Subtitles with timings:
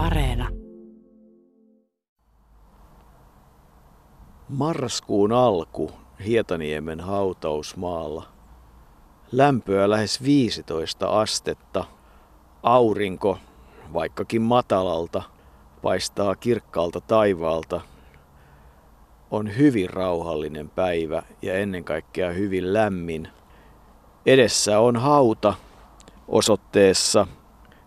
[0.00, 0.48] Areena.
[4.48, 5.90] Marraskuun alku
[6.26, 8.26] Hietaniemen hautausmaalla.
[9.32, 11.84] Lämpöä lähes 15 astetta.
[12.62, 13.38] Aurinko,
[13.92, 15.22] vaikkakin matalalta,
[15.82, 17.80] paistaa kirkkaalta taivaalta.
[19.30, 23.28] On hyvin rauhallinen päivä ja ennen kaikkea hyvin lämmin.
[24.26, 25.54] Edessä on hauta
[26.28, 27.26] osoitteessa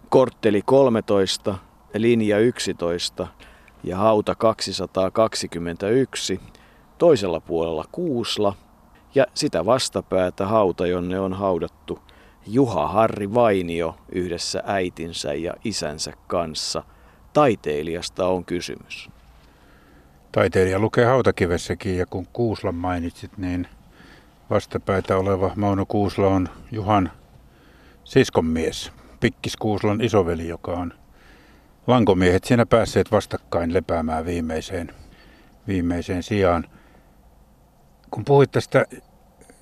[0.09, 1.55] kortteli 13,
[1.93, 3.27] linja 11
[3.83, 6.39] ja hauta 221.
[6.97, 8.55] Toisella puolella Kuusla
[9.15, 11.99] ja sitä vastapäätä hauta, jonne on haudattu
[12.47, 16.83] Juha Harri Vainio yhdessä äitinsä ja isänsä kanssa.
[17.33, 19.09] Taiteilijasta on kysymys.
[20.31, 23.67] Taiteilija lukee hautakivessäkin ja kun Kuuslan mainitsit, niin
[24.49, 27.11] vastapäätä oleva Mauno Kuusla on Juhan
[28.03, 30.93] siskonmies, Pikkis Kuuslan isoveli, joka on
[31.87, 34.93] lankomiehet siinä päässeet vastakkain lepäämään viimeiseen,
[35.67, 36.65] viimeiseen sijaan.
[38.11, 38.85] Kun puhuit tästä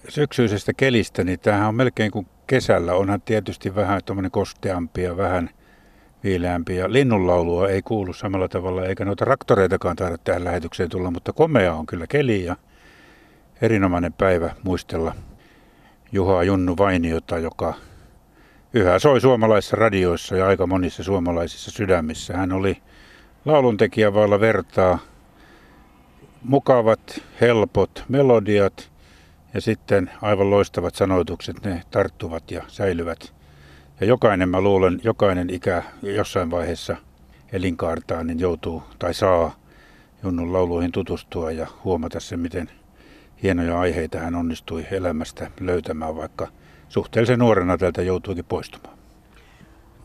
[0.10, 2.94] syksyisestä kelistä, niin tämähän on melkein kuin kesällä.
[2.94, 5.50] Onhan tietysti vähän tuommoinen kosteampi ja vähän
[6.24, 6.76] viileämpi.
[6.76, 11.74] Ja linnunlaulua ei kuulu samalla tavalla, eikä noita raktoreitakaan taida tähän lähetykseen tulla, mutta komea
[11.74, 12.56] on kyllä keli ja
[13.62, 15.16] erinomainen päivä muistella
[16.12, 17.74] Juha Junnu Vainiota, joka
[18.74, 22.38] yhä soi suomalaisissa radioissa ja aika monissa suomalaisissa sydämissä.
[22.38, 22.78] Hän oli
[23.46, 25.00] lauluntekijä vailla vertaa,
[26.44, 28.92] mukavat, helpot melodiat
[29.54, 33.34] ja sitten aivan loistavat sanoitukset, ne tarttuvat ja säilyvät.
[34.00, 36.98] Ja jokainen, mä luulen, jokainen ikä jossain vaiheessa
[37.52, 39.56] elinkaartaan niin joutuu tai saa
[40.24, 42.70] Junnun lauluihin tutustua ja huomata se, miten
[43.44, 46.48] hienoja aiheita hän onnistui elämästä löytämään, vaikka
[46.92, 48.98] suhteellisen nuorena tältä joutuikin poistumaan.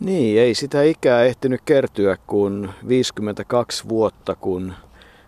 [0.01, 4.73] Niin, ei sitä ikää ehtinyt kertyä kuin 52 vuotta, kun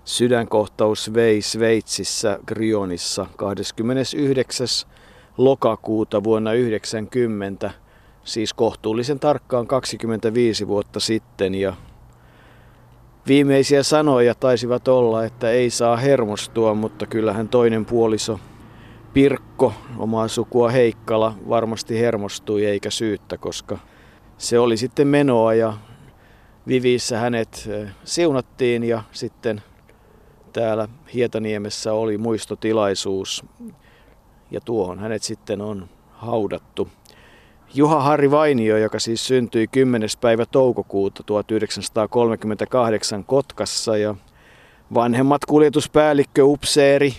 [0.04, 4.66] sydänkohtaus vei Sveitsissä Grionissa 29.
[5.38, 7.70] lokakuuta vuonna 90,
[8.24, 11.72] siis kohtuullisen tarkkaan 25 vuotta sitten ja
[13.26, 18.40] Viimeisiä sanoja taisivat olla, että ei saa hermostua, mutta kyllähän toinen puoliso
[19.18, 23.78] Pirkko, omaa sukua Heikkala, varmasti hermostui eikä syyttä, koska
[24.36, 25.74] se oli sitten menoa ja
[26.68, 27.68] Vivissä hänet
[28.04, 29.62] siunattiin ja sitten
[30.52, 33.44] täällä Hietaniemessä oli muistotilaisuus
[34.50, 36.88] ja tuohon hänet sitten on haudattu.
[37.74, 40.08] Juha Harri Vainio, joka siis syntyi 10.
[40.20, 44.14] päivä toukokuuta 1938 Kotkassa ja
[44.94, 47.14] vanhemmat kuljetuspäällikkö, upseeri,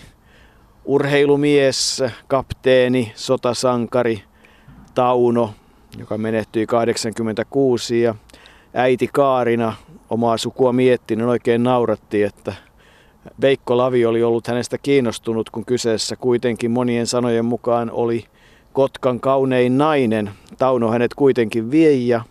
[0.90, 4.22] urheilumies, kapteeni, sotasankari
[4.94, 5.54] Tauno,
[5.98, 8.14] joka menehtyi 86 ja
[8.74, 9.74] äiti Kaarina
[10.10, 12.54] omaa sukua mietti, niin oikein nauratti, että
[13.40, 18.24] Veikko Lavi oli ollut hänestä kiinnostunut, kun kyseessä kuitenkin monien sanojen mukaan oli
[18.72, 20.30] Kotkan kaunein nainen.
[20.58, 22.24] Tauno hänet kuitenkin vie ja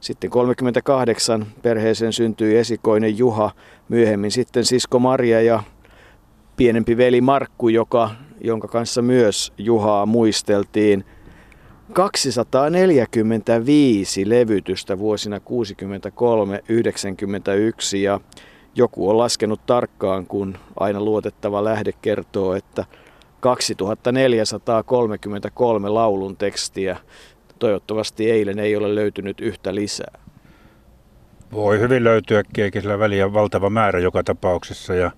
[0.00, 3.50] sitten 38 perheeseen syntyi esikoinen Juha,
[3.88, 5.62] myöhemmin sitten sisko Maria ja
[6.58, 8.10] pienempi veli Markku, joka,
[8.40, 11.04] jonka kanssa myös Juhaa muisteltiin.
[11.92, 15.40] 245 levytystä vuosina 63-91
[17.96, 18.20] ja
[18.74, 22.84] joku on laskenut tarkkaan, kun aina luotettava lähde kertoo, että
[23.40, 26.96] 2433 laulun tekstiä.
[27.58, 30.18] Toivottavasti eilen ei ole löytynyt yhtä lisää.
[31.52, 34.94] Voi hyvin löytyäkin, eikä väliä valtava määrä joka tapauksessa.
[34.94, 35.10] Ja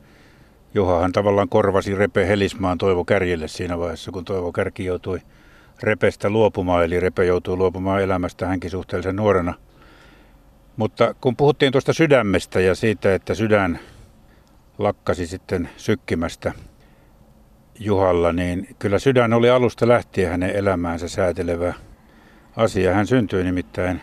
[0.75, 5.21] Juhahan tavallaan korvasi Repe Helismaan Toivo Kärjelle siinä vaiheessa, kun Toivo Kärki joutui
[5.83, 9.55] Repestä luopumaan, eli Repe joutui luopumaan elämästä hänkin suhteellisen nuorena.
[10.77, 13.79] Mutta kun puhuttiin tuosta sydämestä ja siitä, että sydän
[14.79, 16.53] lakkasi sitten sykkimästä
[17.79, 21.75] Juhalla, niin kyllä sydän oli alusta lähtien hänen elämäänsä säätelevä
[22.57, 22.95] asia.
[22.95, 24.01] Hän syntyi nimittäin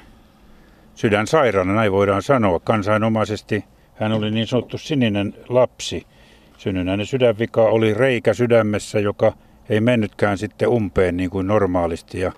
[0.95, 2.59] sydän sairaana, näin voidaan sanoa.
[2.59, 3.65] Kansainomaisesti
[3.95, 6.07] hän oli niin sanottu sininen lapsi–
[6.57, 9.33] Synnynnäinen sydänvika oli reikä sydämessä, joka
[9.69, 12.31] ei mennytkään sitten umpeen niin kuin normaalisti ja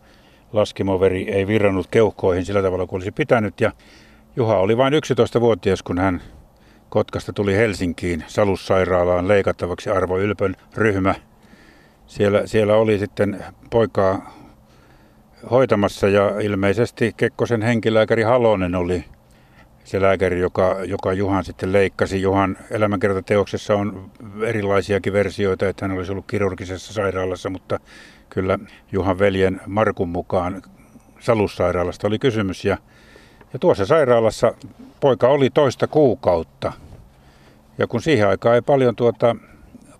[0.54, 3.62] laskimoveri ei virrannut keuhkoihin sillä tavalla kuin olisi pitänyt.
[3.62, 3.71] Ja
[4.36, 6.21] Juha oli vain 11-vuotias, kun hän
[6.89, 11.16] Kotkasta tuli Helsinkiin salussairaalaan leikattavaksi Arvo Ylpön ryhmä.
[12.07, 14.33] Siellä, siellä oli sitten poikaa
[15.51, 19.06] hoitamassa ja ilmeisesti Kekkosen henkilääkäri Halonen oli
[19.89, 22.21] se lääkäri, joka, joka Juhan sitten leikkasi.
[22.21, 24.12] Juhan elämänkertateoksessa on
[24.45, 27.80] erilaisiakin versioita, että hän olisi ollut kirurgisessa sairaalassa, mutta
[28.30, 28.59] kyllä
[28.91, 30.62] Juhan veljen Markun mukaan
[31.19, 32.77] Salussairaalasta oli kysymys ja
[33.53, 34.53] Ja tuossa sairaalassa
[35.00, 36.74] poika oli toista kuukautta.
[37.77, 39.35] Ja kun siihen aikaan ei paljon tuota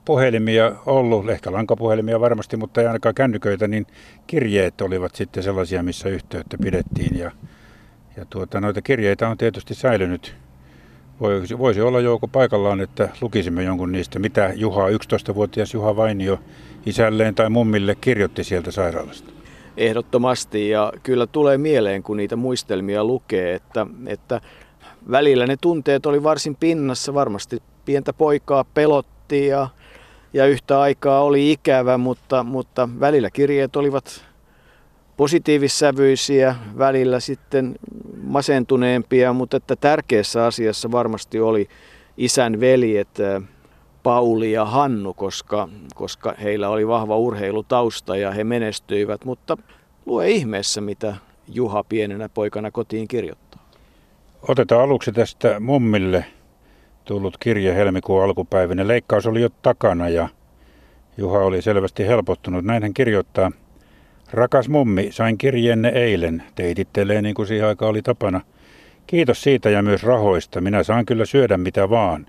[0.06, 3.88] puhelimia ollut, ehkä lankapuhelimia varmasti, mutta ei ainakaan kännyköitä, niin
[4.27, 7.19] kirjeet olivat sitten sellaisia, missä yhteyttä pidettiin.
[7.19, 7.31] Ja,
[8.19, 10.36] ja tuota, noita kirjeitä on tietysti säilynyt.
[11.19, 16.39] Voisi, voisi olla jouko paikallaan, että lukisimme jonkun niistä, mitä Juha, 11-vuotias Juha Vainio
[16.86, 19.31] isälleen tai mummille kirjoitti sieltä sairaalasta.
[19.77, 24.42] Ehdottomasti ja kyllä tulee mieleen, kun niitä muistelmia lukee, että, että
[25.12, 27.13] välillä ne tunteet oli varsin pinnassa.
[27.13, 29.69] Varmasti pientä poikaa pelotti ja,
[30.33, 34.28] ja yhtä aikaa oli ikävä, mutta, mutta välillä kirjeet olivat
[35.19, 37.75] positiivissävyisiä, välillä sitten
[38.24, 41.68] masentuneempia, mutta että tärkeässä asiassa varmasti oli
[42.18, 43.07] isän veljet
[44.04, 49.57] Pauli ja Hannu, koska, koska heillä oli vahva urheilutausta ja he menestyivät, mutta
[50.06, 51.16] lue ihmeessä, mitä
[51.48, 53.69] Juha pienenä poikana kotiin kirjoittaa.
[54.48, 56.25] Otetaan aluksi tästä mummille
[57.06, 58.88] tullut kirje helmikuun alkupäivinä.
[58.88, 60.30] Leikkaus oli jo takana ja
[61.18, 62.66] Juha oli selvästi helpottunut.
[62.66, 63.51] Näin hän kirjoittaa.
[64.33, 66.43] Rakas mummi, sain kirjeenne eilen.
[66.55, 68.41] Teitittelee niin kuin siihen aikaan oli tapana.
[69.07, 70.61] Kiitos siitä ja myös rahoista.
[70.61, 72.25] Minä saan kyllä syödä mitä vaan.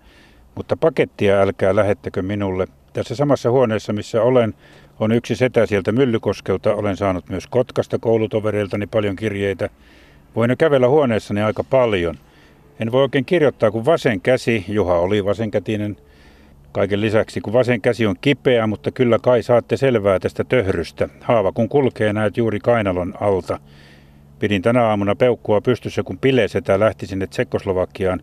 [0.54, 2.66] Mutta pakettia älkää lähettäkö minulle.
[2.92, 4.54] Tässä samassa huoneessa, missä olen,
[5.00, 6.74] on yksi setä sieltä Myllykoskelta.
[6.74, 9.68] Olen saanut myös Kotkasta koulutovereiltani paljon kirjeitä.
[10.36, 12.16] Voin jo kävellä huoneessani aika paljon.
[12.80, 15.96] En voi oikein kirjoittaa, kun vasen käsi, Juha oli vasenkätinen,
[16.72, 21.08] Kaiken lisäksi, kun vasen käsi on kipeä, mutta kyllä kai saatte selvää tästä töhrystä.
[21.20, 23.58] Haava kun kulkee, näet juuri kainalon alta.
[24.38, 28.20] Pidin tänä aamuna peukkua pystyssä, kun Pilesetä lähti sinne Tsekkoslovakiaan.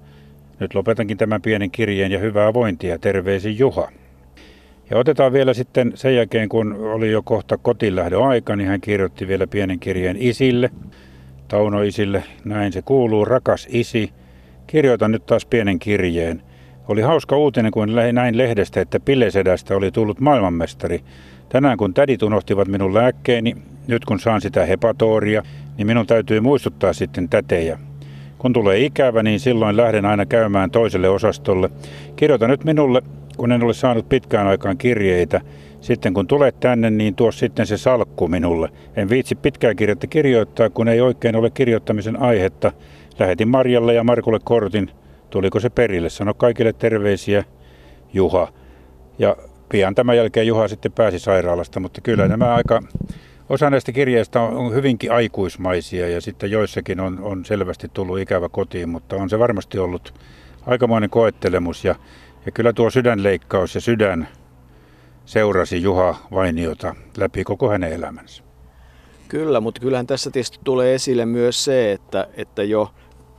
[0.59, 2.99] Nyt lopetankin tämän pienen kirjeen ja hyvää vointia.
[2.99, 3.91] Terveisin Juha.
[4.89, 9.27] Ja otetaan vielä sitten sen jälkeen, kun oli jo kohta kotilähdön aika, niin hän kirjoitti
[9.27, 10.71] vielä pienen kirjeen isille.
[11.47, 14.11] Tauno isille, näin se kuuluu, rakas isi.
[14.67, 16.41] Kirjoitan nyt taas pienen kirjeen.
[16.88, 21.01] Oli hauska uutinen, kun näin lehdestä, että Pillesedästä oli tullut maailmanmestari.
[21.50, 23.56] Tänään kun tädit unohtivat minun lääkkeeni,
[23.88, 25.44] nyt kun saan sitä hepatooria,
[25.78, 27.80] niin minun täytyy muistuttaa sitten tätejä.
[28.38, 31.69] Kun tulee ikävä, niin silloin lähden aina käymään toiselle osastolle.
[32.16, 33.01] Kirjoita nyt minulle,
[33.38, 35.42] kun en ole saanut pitkään aikaan kirjeitä.
[35.81, 38.69] Sitten kun tulet tänne, niin tuo sitten se salkku minulle.
[38.95, 39.74] En viitsi pitkää
[40.10, 42.72] kirjoittaa, kun ei oikein ole kirjoittamisen aihetta.
[43.19, 44.90] Lähetin Marjalle ja Markulle kortin.
[45.29, 46.09] Tuliko se perille?
[46.09, 47.44] Sano kaikille terveisiä,
[48.13, 48.53] Juha.
[49.19, 49.35] Ja
[49.69, 52.29] pian tämän jälkeen Juha sitten pääsi sairaalasta, mutta kyllä mm.
[52.29, 52.81] nämä aika,
[53.50, 58.89] osa näistä kirjeistä on hyvinkin aikuismaisia ja sitten joissakin on, on selvästi tullut ikävä kotiin,
[58.89, 60.13] mutta on se varmasti ollut
[60.65, 61.95] aikamoinen koettelemus ja,
[62.45, 64.27] ja kyllä tuo sydänleikkaus ja sydän
[65.25, 68.44] seurasi Juha Vainiota läpi koko hänen elämänsä.
[69.27, 72.91] Kyllä, mutta kyllähän tässä tietysti tulee esille myös se, että, että jo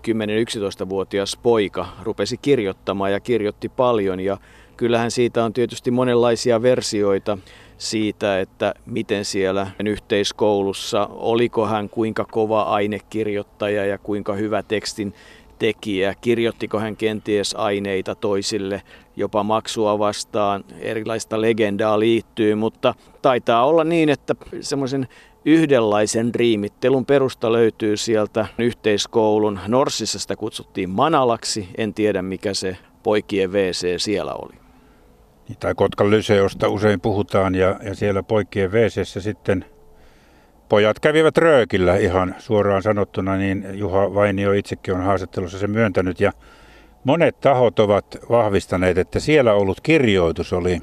[0.09, 4.21] 10-11-vuotias poika rupesi kirjoittamaan ja kirjoitti paljon.
[4.21, 4.39] Ja
[4.77, 7.39] kyllähän siitä on tietysti monenlaisia versioita
[7.79, 15.15] siitä, että miten siellä yhteiskoulussa, oliko hän kuinka kova ainekirjoittaja ja kuinka hyvä tekstin
[15.59, 18.83] tekijä, kirjoittiko hän kenties aineita toisille,
[19.17, 25.09] jopa maksua vastaan, erilaista legendaa liittyy, mutta taitaa olla niin, että semmoisen
[25.45, 29.61] yhdenlaisen riimittelun perusta löytyy sieltä yhteiskoulun.
[29.69, 34.55] Norsissa sitä kutsuttiin Manalaksi, en tiedä mikä se poikien WC siellä oli.
[35.49, 39.65] Niin, tai Kotkan Lyseosta usein puhutaan ja, ja siellä poikien wc sitten
[40.69, 46.33] pojat kävivät röökillä ihan suoraan sanottuna, niin Juha Vainio itsekin on haastattelussa se myöntänyt ja
[47.05, 50.81] monet tahot ovat vahvistaneet, että siellä ollut kirjoitus oli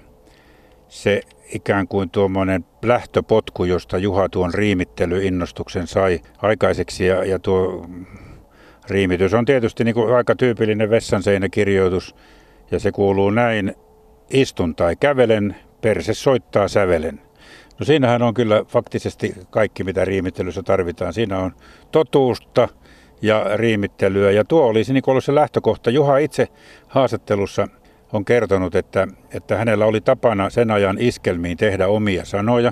[0.88, 1.22] se
[1.54, 7.06] ikään kuin tuommoinen lähtöpotku, josta Juha tuon riimittelyinnostuksen sai aikaiseksi.
[7.06, 7.90] Ja, ja tuo
[8.90, 12.16] riimitys on tietysti niin kuin aika tyypillinen vessanseinäkirjoitus
[12.72, 13.76] ja se kuuluu näin,
[14.30, 17.22] istun tai kävelen, perse soittaa sävelen.
[17.80, 21.14] No siinähän on kyllä faktisesti kaikki, mitä riimittelyssä tarvitaan.
[21.14, 21.52] Siinä on
[21.92, 22.68] totuusta
[23.22, 25.90] ja riimittelyä ja tuo olisi niin ollut se lähtökohta.
[25.90, 26.48] Juha itse
[26.88, 27.68] haastattelussa
[28.16, 32.72] on kertonut, että, että hänellä oli tapana sen ajan iskelmiin tehdä omia sanoja,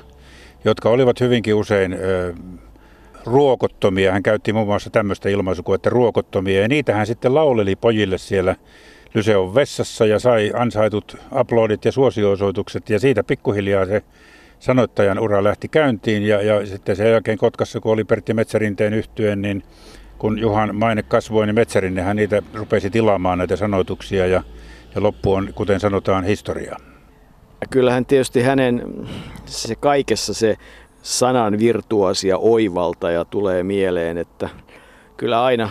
[0.65, 2.33] jotka olivat hyvinkin usein ö,
[3.25, 4.12] ruokottomia.
[4.12, 8.55] Hän käytti muun muassa tämmöistä ilmaisua, että ruokottomia, ja niitä hän sitten lauleli pojille siellä
[9.13, 14.03] Lyseon vessassa ja sai ansaitut aplodit ja suosioosoitukset, ja siitä pikkuhiljaa se
[14.59, 19.41] sanoittajan ura lähti käyntiin, ja, ja sitten sen jälkeen Kotkassa, kun oli Pertti Metsärinteen yhtyen,
[19.41, 19.63] niin
[20.17, 24.43] kun Juhan maine kasvoi, niin Metsärinne hän niitä rupesi tilaamaan näitä sanoituksia, ja
[24.95, 26.77] ja loppu on, kuten sanotaan, historia.
[27.69, 29.07] Kyllähän tietysti hänen
[29.45, 30.57] se kaikessa se
[31.01, 34.50] sanan virtuosia oivaltaja tulee mieleen, että
[35.17, 35.69] kyllä aina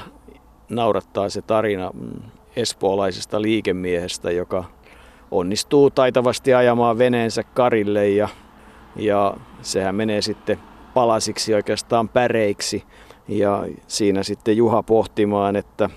[0.68, 2.22] naurattaa se tarina mm,
[2.56, 4.64] espoolaisesta liikemiehestä, joka
[5.30, 8.28] onnistuu taitavasti ajamaan veneensä karille ja,
[8.96, 10.58] ja sehän menee sitten
[10.94, 12.84] palasiksi oikeastaan päreiksi.
[13.28, 15.90] Ja siinä sitten Juha pohtimaan, että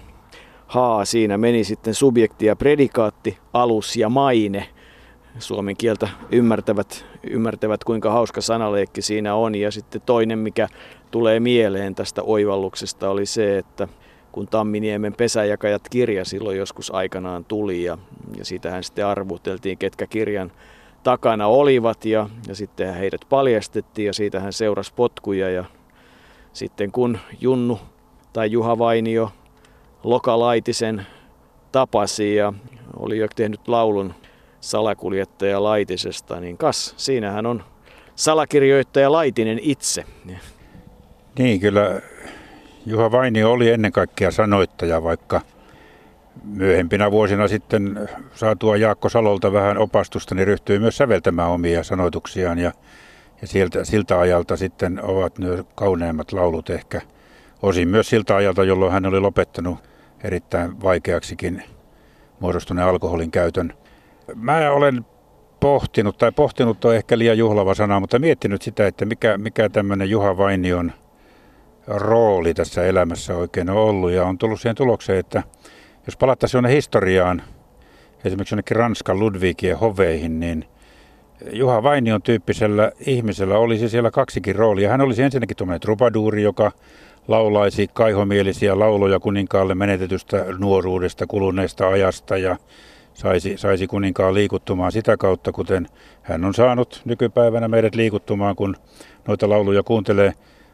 [0.67, 4.69] haa, siinä meni sitten subjekti ja predikaatti, alus ja maine.
[5.39, 9.55] Suomen kieltä ymmärtävät, ymmärtävät, kuinka hauska sanaleikki siinä on.
[9.55, 10.67] Ja sitten toinen, mikä
[11.11, 13.87] tulee mieleen tästä oivalluksesta, oli se, että
[14.31, 17.97] kun Tamminiemen pesäjakajat kirja silloin joskus aikanaan tuli ja,
[18.37, 20.51] ja siitähän sitten arvuteltiin, ketkä kirjan
[21.03, 25.65] takana olivat ja, ja sitten heidät paljastettiin ja siitähän seurasi potkuja ja
[26.53, 27.79] sitten kun Junnu
[28.33, 29.31] tai Juha Vainio
[30.05, 31.05] Lokalaitisen
[31.71, 32.53] tapasi ja
[32.99, 34.13] oli jo tehnyt laulun
[34.59, 37.63] salakuljettaja Laitisesta, niin kas, siinähän on
[38.15, 40.03] salakirjoittaja Laitinen itse.
[41.39, 42.01] Niin, kyllä
[42.85, 45.41] Juha Vainio oli ennen kaikkea sanoittaja, vaikka
[46.43, 52.71] myöhempinä vuosina sitten saatua Jaakko Salolta vähän opastusta, niin ryhtyi myös säveltämään omia sanoituksiaan ja,
[53.41, 57.01] ja sieltä, siltä ajalta sitten ovat myös kauneimmat laulut ehkä.
[57.61, 59.94] Osin myös siltä ajalta, jolloin hän oli lopettanut
[60.25, 61.63] erittäin vaikeaksikin
[62.39, 63.73] muodostuneen alkoholin käytön.
[64.35, 65.05] Mä olen
[65.59, 70.09] pohtinut, tai pohtinut on ehkä liian juhlava sana, mutta miettinyt sitä, että mikä, mikä tämmöinen
[70.09, 70.91] Juha Vainion
[71.87, 74.11] rooli tässä elämässä oikein on ollut.
[74.11, 75.43] Ja on tullut siihen tulokseen, että
[76.05, 77.41] jos palattaisiin jonne historiaan,
[78.25, 80.65] esimerkiksi jonnekin Ranskan Ludwigien hoveihin, niin
[81.51, 84.89] Juha Vainion tyyppisellä ihmisellä olisi siellä kaksikin roolia.
[84.89, 86.71] Hän olisi ensinnäkin tuommoinen trubaduuri, joka
[87.27, 92.57] laulaisi kaihomielisiä lauloja kuninkaalle menetetystä nuoruudesta, kuluneesta ajasta ja
[93.13, 95.87] saisi, saisi kuninkaan liikuttumaan sitä kautta, kuten
[96.21, 98.75] hän on saanut nykypäivänä meidät liikuttumaan, kun
[99.27, 100.33] noita lauluja kuuntelee.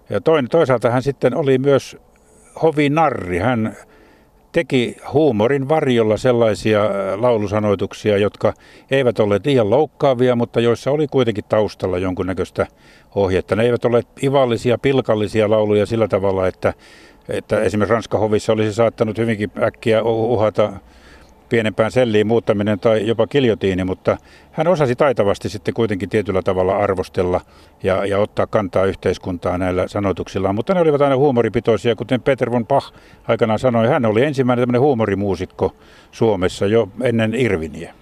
[0.10, 1.98] Ja toinen, toisaalta hän sitten oli myös
[2.62, 3.39] hovinarri.
[3.39, 3.77] Hän
[4.51, 6.81] teki huumorin varjolla sellaisia
[7.15, 8.53] laulusanoituksia, jotka
[8.91, 12.67] eivät olleet liian loukkaavia, mutta joissa oli kuitenkin taustalla jonkunnäköistä
[13.15, 13.55] ohjetta.
[13.55, 16.74] Ne eivät ole ivallisia, pilkallisia lauluja sillä tavalla, että,
[17.29, 20.74] että esimerkiksi Ranskan hovissa olisi saattanut hyvinkin äkkiä uhata
[21.51, 24.17] pienempään selliin muuttaminen tai jopa kiljotiini, mutta
[24.51, 27.41] hän osasi taitavasti sitten kuitenkin tietyllä tavalla arvostella
[27.84, 30.55] ja, ja ottaa kantaa yhteiskuntaa näillä sanotuksillaan.
[30.55, 32.93] Mutta ne olivat aina huumoripitoisia, kuten Peter von Bach
[33.27, 33.88] aikanaan sanoi.
[33.88, 35.75] Hän oli ensimmäinen tämmöinen huumorimuusikko
[36.12, 37.93] Suomessa jo ennen Irviniä.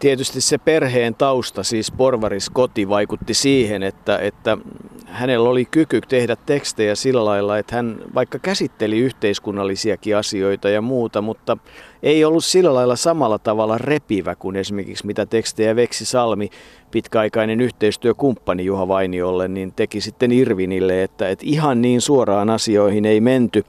[0.00, 4.58] Tietysti se perheen tausta, siis Porvaris koti, vaikutti siihen, että, että
[5.06, 11.22] hänellä oli kyky tehdä tekstejä sillä lailla, että hän vaikka käsitteli yhteiskunnallisiakin asioita ja muuta,
[11.22, 11.56] mutta
[12.02, 16.50] ei ollut sillä lailla samalla tavalla repivä kuin esimerkiksi mitä tekstejä Veksi Salmi,
[16.90, 23.20] pitkäaikainen yhteistyökumppani Juha Vainiolle, niin teki sitten Irvinille, että, että ihan niin suoraan asioihin ei
[23.20, 23.64] menty.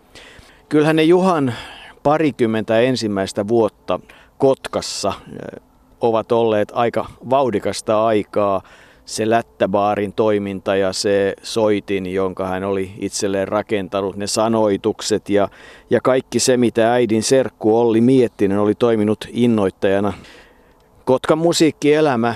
[0.70, 1.54] Kyllähän ne Juhan
[2.04, 4.00] parikymmentä ensimmäistä vuotta
[4.38, 5.14] Kotkassa
[6.02, 8.62] ovat olleet aika vauhdikasta aikaa.
[9.06, 15.48] Se lättäbaarin toiminta ja se soitin, jonka hän oli itselleen rakentanut, ne sanoitukset ja,
[15.90, 20.14] ja kaikki se, mitä äidin serkku Olli Miettinen oli toiminut innoittajana.
[21.06, 22.36] Kotkan musiikkielämä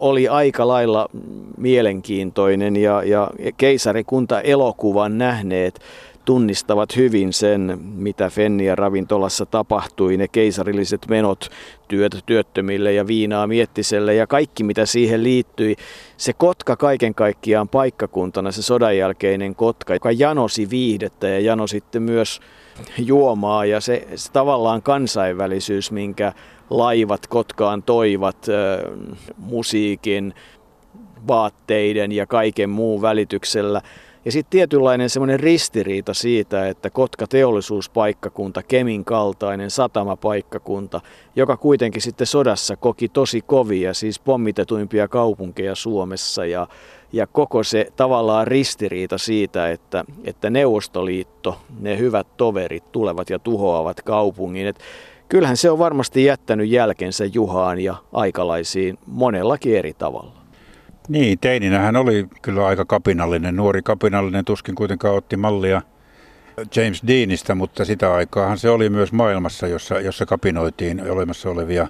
[0.00, 1.08] oli aika lailla
[1.56, 5.80] mielenkiintoinen ja, ja keisarikunta elokuvan nähneet
[6.26, 11.48] tunnistavat hyvin sen, mitä Fenniä ravintolassa tapahtui, ne keisarilliset menot
[11.88, 15.76] työtä työttömille ja viinaa miettiselle ja kaikki mitä siihen liittyi.
[16.16, 22.02] Se Kotka kaiken kaikkiaan paikkakuntana, se sodan jälkeinen Kotka, joka janosi viihdettä ja jano sitten
[22.02, 22.40] myös
[22.98, 26.32] juomaa ja se, se tavallaan kansainvälisyys, minkä
[26.70, 28.92] laivat Kotkaan toivat äh,
[29.38, 30.34] musiikin,
[31.28, 33.82] vaatteiden ja kaiken muun välityksellä–
[34.26, 41.00] ja sitten tietynlainen semmoinen ristiriita siitä, että Kotka teollisuuspaikkakunta, Kemin kaltainen satamapaikkakunta,
[41.36, 46.68] joka kuitenkin sitten sodassa koki tosi kovia, siis pommitetuimpia kaupunkeja Suomessa ja,
[47.12, 54.02] ja koko se tavallaan ristiriita siitä, että, että Neuvostoliitto, ne hyvät toverit tulevat ja tuhoavat
[54.02, 54.66] kaupungin.
[54.66, 54.78] Et
[55.28, 60.45] kyllähän se on varmasti jättänyt jälkensä Juhaan ja aikalaisiin monellakin eri tavalla.
[61.08, 65.82] Niin, teininä hän oli kyllä aika kapinallinen, nuori kapinallinen, tuskin kuitenkaan otti mallia
[66.76, 71.88] James Deanista, mutta sitä aikaahan se oli myös maailmassa, jossa, jossa kapinoitiin olemassa olevia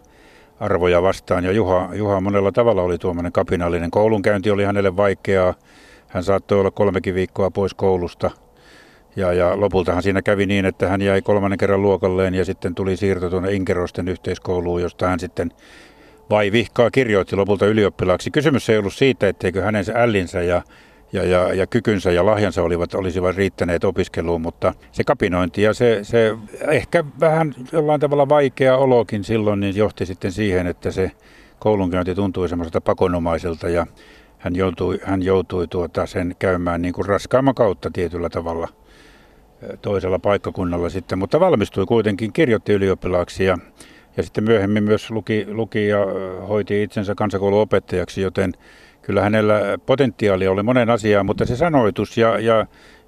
[0.60, 1.44] arvoja vastaan.
[1.44, 3.90] Ja Juha, Juha monella tavalla oli tuommoinen kapinallinen.
[3.90, 5.54] Koulunkäynti oli hänelle vaikeaa.
[6.08, 8.30] Hän saattoi olla kolmekin viikkoa pois koulusta.
[9.16, 12.96] Ja, ja lopultahan siinä kävi niin, että hän jäi kolmannen kerran luokalleen ja sitten tuli
[12.96, 15.50] siirto tuonne Inkerosten yhteiskouluun, josta hän sitten
[16.30, 18.30] vai vihkaa kirjoitti lopulta ylioppilaaksi.
[18.30, 20.62] Kysymys ei ollut siitä, etteikö hänen ällinsä ja,
[21.12, 25.98] ja, ja, ja kykynsä ja lahjansa olivat, olisivat riittäneet opiskeluun, mutta se kapinointi ja se,
[26.02, 26.36] se
[26.70, 31.10] ehkä vähän jollain tavalla vaikea olokin silloin niin johti sitten siihen, että se
[31.58, 33.86] koulunkäynti tuntui semmoiselta pakonomaiselta ja
[34.38, 38.68] hän joutui, hän joutui tuota sen käymään niin kuin raskaamman kautta tietyllä tavalla
[39.82, 43.58] toisella paikkakunnalla sitten, mutta valmistui kuitenkin, kirjoitti ylioppilaaksi ja,
[44.16, 45.98] ja sitten myöhemmin myös luki, luki ja
[46.48, 48.52] hoiti itsensä kansakouluopettajaksi, joten
[49.02, 52.66] kyllä hänellä potentiaalia oli monen asiaan, mutta se sanoitus ja, ja,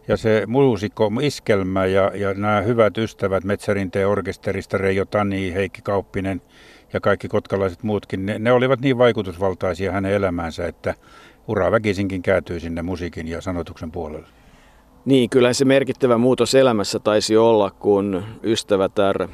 [0.09, 6.43] ja se muusikko, iskelmä ja, ja nämä hyvät ystävät Metsärinteen orkesterista, Reijo Tani, Heikki Kauppinen
[6.93, 10.95] ja kaikki kotkalaiset muutkin, ne, ne olivat niin vaikutusvaltaisia hänen elämäänsä, että
[11.49, 14.29] ura väkisinkin kääntyi sinne musiikin ja sanotuksen puolelle.
[15.05, 19.29] Niin, kyllä se merkittävä muutos elämässä taisi olla, kun ystävätär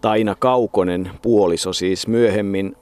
[0.00, 2.76] Taina Kaukonen puoliso siis myöhemmin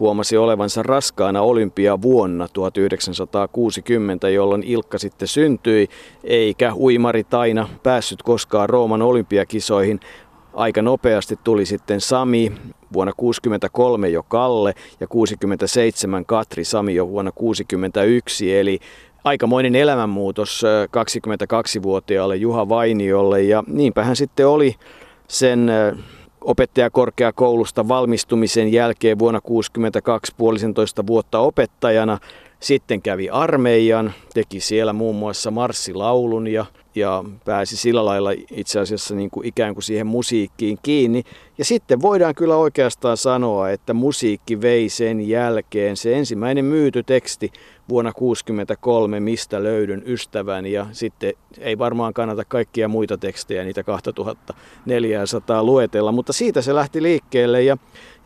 [0.00, 5.88] huomasi olevansa raskaana olympia vuonna 1960, jolloin Ilkka sitten syntyi,
[6.24, 10.00] eikä uimari Taina päässyt koskaan Rooman olympiakisoihin.
[10.54, 12.52] Aika nopeasti tuli sitten Sami,
[12.92, 18.78] vuonna 63 jo Kalle ja 67 Katri Sami jo vuonna 61, eli
[19.24, 24.74] aikamoinen elämänmuutos 22-vuotiaalle Juha Vainiolle ja niinpä hän sitten oli
[25.28, 25.70] sen
[26.48, 32.18] opettajakorkeakoulusta valmistumisen jälkeen vuonna 62 puolisentoista vuotta opettajana.
[32.60, 39.14] Sitten kävi armeijan, teki siellä muun muassa marssilaulun ja, ja pääsi sillä lailla itse asiassa
[39.14, 41.22] niin kuin ikään kuin siihen musiikkiin kiinni.
[41.58, 45.96] Ja sitten voidaan kyllä oikeastaan sanoa, että musiikki vei sen jälkeen.
[45.96, 47.52] Se ensimmäinen myyty teksti
[47.88, 55.62] vuonna 1963, mistä löydyn ystävän ja sitten ei varmaan kannata kaikkia muita tekstejä, niitä 2400
[55.62, 57.76] luetella, mutta siitä se lähti liikkeelle ja,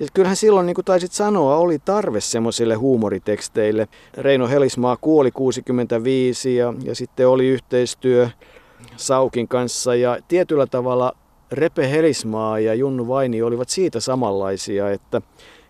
[0.00, 3.88] ja kyllähän silloin, niin kuin taisit sanoa, oli tarve semmoisille huumoriteksteille.
[4.18, 8.28] Reino Helismaa kuoli 65 ja, ja sitten oli yhteistyö
[8.96, 11.12] Saukin kanssa ja tietyllä tavalla
[11.52, 15.22] Repe Helismaa ja Junnu Vaini olivat siitä samanlaisia, että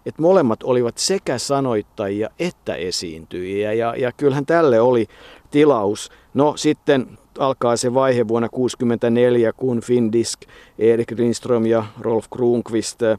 [0.06, 5.06] että molemmat olivat sekä sanoittajia että esiintyjiä ja, ja kyllähän tälle oli
[5.50, 6.10] tilaus.
[6.34, 10.40] No sitten alkaa se vaihe vuonna 1964, kun Findisk,
[10.78, 13.18] Erik Lindström ja Rolf Kruunqvist äh,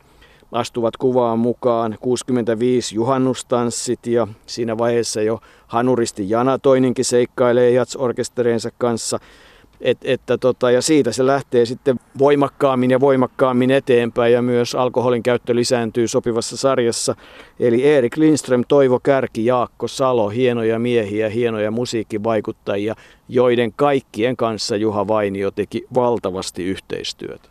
[0.52, 1.98] astuvat kuvaan mukaan.
[2.02, 9.20] 65 juhannustanssit ja siinä vaiheessa jo Hanuristi Jana toinenkin seikkailee jatsorkestereensa kanssa.
[9.84, 15.24] Et, että tota, ja siitä se lähtee sitten voimakkaammin ja voimakkaammin eteenpäin ja myös alkoholin
[15.24, 17.16] käyttö lisääntyy sopivassa sarjassa.
[17.60, 22.96] Eli Erik Lindström, Toivo Kärki, Jaakko Salo, hienoja miehiä, hienoja musiikkivaikuttajia,
[23.30, 27.50] joiden kaikkien kanssa Juha Vainio teki valtavasti yhteistyötä.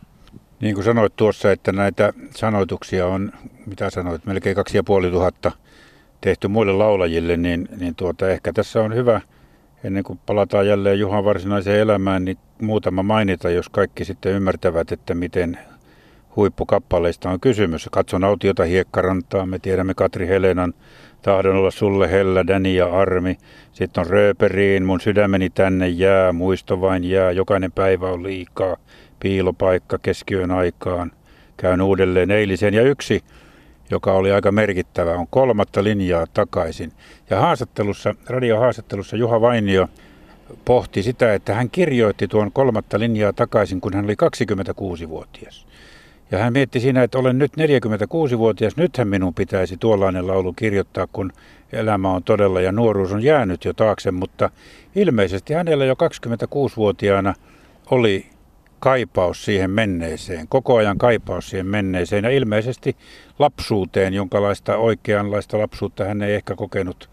[0.61, 3.31] Niin kuin sanoit tuossa, että näitä sanoituksia on,
[3.65, 5.51] mitä sanoit, melkein kaksi ja puoli tuhatta
[6.21, 9.21] tehty muille laulajille, niin, niin tuota, ehkä tässä on hyvä–
[9.83, 15.15] ennen kuin palataan jälleen Juhan varsinaiseen elämään, niin muutama mainita, jos kaikki sitten ymmärtävät, että
[15.15, 15.57] miten
[16.35, 17.89] huippukappaleista on kysymys.
[17.91, 20.73] Katson autiota hiekkarantaa, me tiedämme Katri Helenan,
[21.21, 23.37] tahdon olla sulle hellä, Dani ja Armi.
[23.71, 28.77] Sitten on Rööperiin, mun sydämeni tänne jää, muisto vain jää, jokainen päivä on liikaa,
[29.19, 31.11] piilopaikka keskiön aikaan.
[31.57, 33.23] Käyn uudelleen eilisen ja yksi
[33.91, 36.91] joka oli aika merkittävä, on kolmatta linjaa takaisin.
[37.29, 39.87] Ja haastattelussa, radiohaastattelussa Juha Vainio
[40.65, 45.67] pohti sitä, että hän kirjoitti tuon kolmatta linjaa takaisin, kun hän oli 26-vuotias.
[46.31, 51.31] Ja hän mietti siinä, että olen nyt 46-vuotias, nythän minun pitäisi tuollainen laulu kirjoittaa, kun
[51.71, 54.49] elämä on todella ja nuoruus on jäänyt jo taakse, mutta
[54.95, 57.33] ilmeisesti hänellä jo 26-vuotiaana
[57.91, 58.25] oli
[58.83, 62.95] kaipaus siihen menneeseen, koko ajan kaipaus siihen menneeseen ja ilmeisesti
[63.39, 67.09] lapsuuteen, jonkalaista oikeanlaista lapsuutta hän ei ehkä kokenut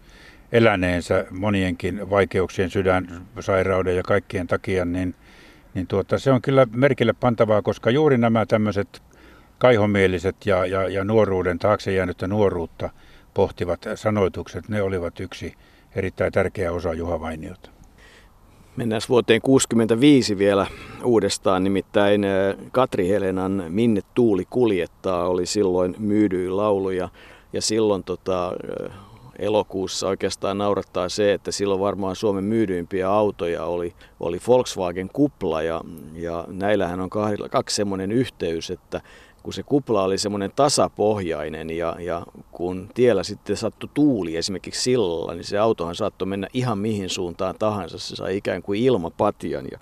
[0.51, 5.15] eläneensä monienkin vaikeuksien, sydänsairauden ja kaikkien takia, niin,
[5.73, 9.01] niin tuota, se on kyllä merkille pantavaa, koska juuri nämä tämmöiset
[9.57, 12.89] kaihomieliset ja, ja, ja nuoruuden, taakse jäänyttä nuoruutta
[13.33, 15.53] pohtivat sanoitukset, ne olivat yksi
[15.95, 17.80] erittäin tärkeä osa Juha Vainiota.
[18.75, 20.67] Mennään vuoteen 65 vielä
[21.03, 27.09] uudestaan, nimittäin äh, Katri Helenan Minne tuuli kuljettaa oli silloin myydyin laulu ja,
[27.53, 28.91] ja silloin tota, äh,
[29.39, 35.81] elokuussa oikeastaan naurattaa se, että silloin varmaan Suomen myydyimpiä autoja oli, oli Volkswagen Kupla ja,
[36.13, 37.09] ja näillähän on
[37.51, 39.01] kaksi semmoinen yhteys, että
[39.43, 45.33] kun se kupla oli semmoinen tasapohjainen ja, ja kun tiellä sitten sattui tuuli esimerkiksi sillalla,
[45.33, 47.99] niin se autohan saattoi mennä ihan mihin suuntaan tahansa.
[47.99, 49.79] Se sai ikään kuin ilmapatjan ja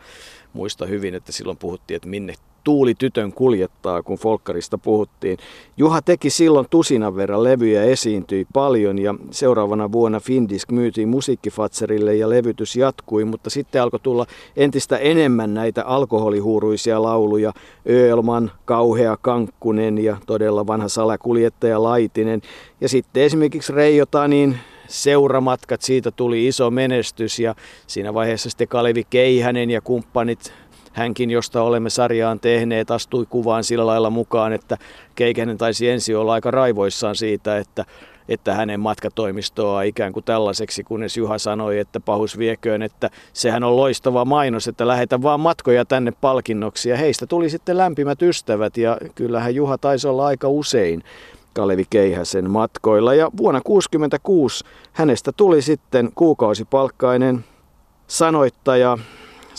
[0.54, 5.38] muista hyvin, että silloin puhuttiin, että minne Tuuli tytön kuljettaa, kun folkkarista puhuttiin.
[5.78, 12.30] Juha teki silloin tusinan verran levyjä, esiintyi paljon ja seuraavana vuonna Findisk myytiin musiikkifatserille ja
[12.30, 14.26] levytys jatkui, mutta sitten alkoi tulla
[14.58, 17.54] entistä enemmän näitä alkoholihuuruisia lauluja.
[17.90, 22.42] Öelman, Kauhea Kankkunen ja todella vanha salakuljettaja Laitinen.
[22.82, 27.56] Ja sitten esimerkiksi Reijo Tanin seuramatkat, siitä tuli iso menestys ja
[27.88, 30.54] siinä vaiheessa sitten Kalevi Keihänen ja kumppanit
[31.00, 34.78] hänkin, josta olemme sarjaan tehneet, astui kuvaan sillä lailla mukaan, että
[35.16, 37.86] Keikänen taisi ensi olla aika raivoissaan siitä, että,
[38.30, 43.78] että hänen matkatoimistoa ikään kuin tällaiseksi, kunnes Juha sanoi, että pahus vieköön, että sehän on
[43.78, 46.90] loistava mainos, että lähetä vaan matkoja tänne palkinnoksi.
[46.90, 51.04] Ja heistä tuli sitten lämpimät ystävät ja kyllähän Juha taisi olla aika usein
[51.54, 53.14] Kalevi Keihäsen matkoilla.
[53.14, 57.46] Ja vuonna 1966 hänestä tuli sitten kuukausipalkkainen
[58.08, 58.98] sanoittaja,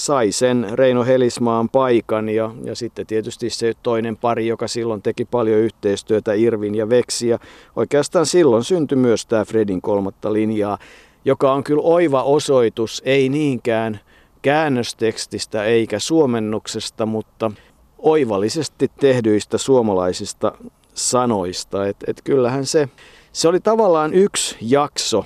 [0.01, 5.25] sai sen Reino Helismaan paikan ja, ja sitten tietysti se toinen pari, joka silloin teki
[5.25, 7.29] paljon yhteistyötä, Irvin ja Veksi.
[7.29, 7.39] Ja
[7.77, 10.79] oikeastaan silloin syntyi myös tämä Fredin kolmatta linjaa,
[11.25, 14.01] joka on kyllä oiva osoitus, ei niinkään
[14.43, 17.51] käännöstekstistä eikä suomennuksesta, mutta
[17.99, 20.53] oivallisesti tehdyistä suomalaisista
[20.95, 21.87] sanoista.
[21.87, 22.89] Et, et kyllähän se,
[23.33, 25.25] se oli tavallaan yksi jakso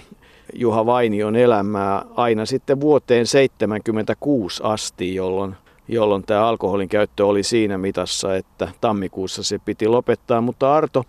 [0.55, 5.55] Juha Vainion elämää aina sitten vuoteen 76 asti, jolloin,
[5.89, 10.41] jolloin tämä alkoholin käyttö oli siinä mitassa, että tammikuussa se piti lopettaa.
[10.41, 11.05] Mutta Arto,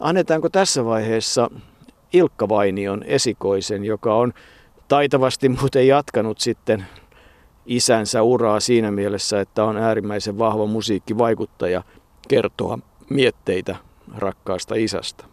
[0.00, 1.50] annetaanko tässä vaiheessa
[2.12, 4.32] Ilkka Vainion esikoisen, joka on
[4.88, 6.86] taitavasti muuten jatkanut sitten
[7.66, 11.82] isänsä uraa siinä mielessä, että on äärimmäisen vahva musiikkivaikuttaja
[12.28, 12.78] kertoa
[13.10, 13.76] mietteitä
[14.16, 15.24] rakkaasta isästä.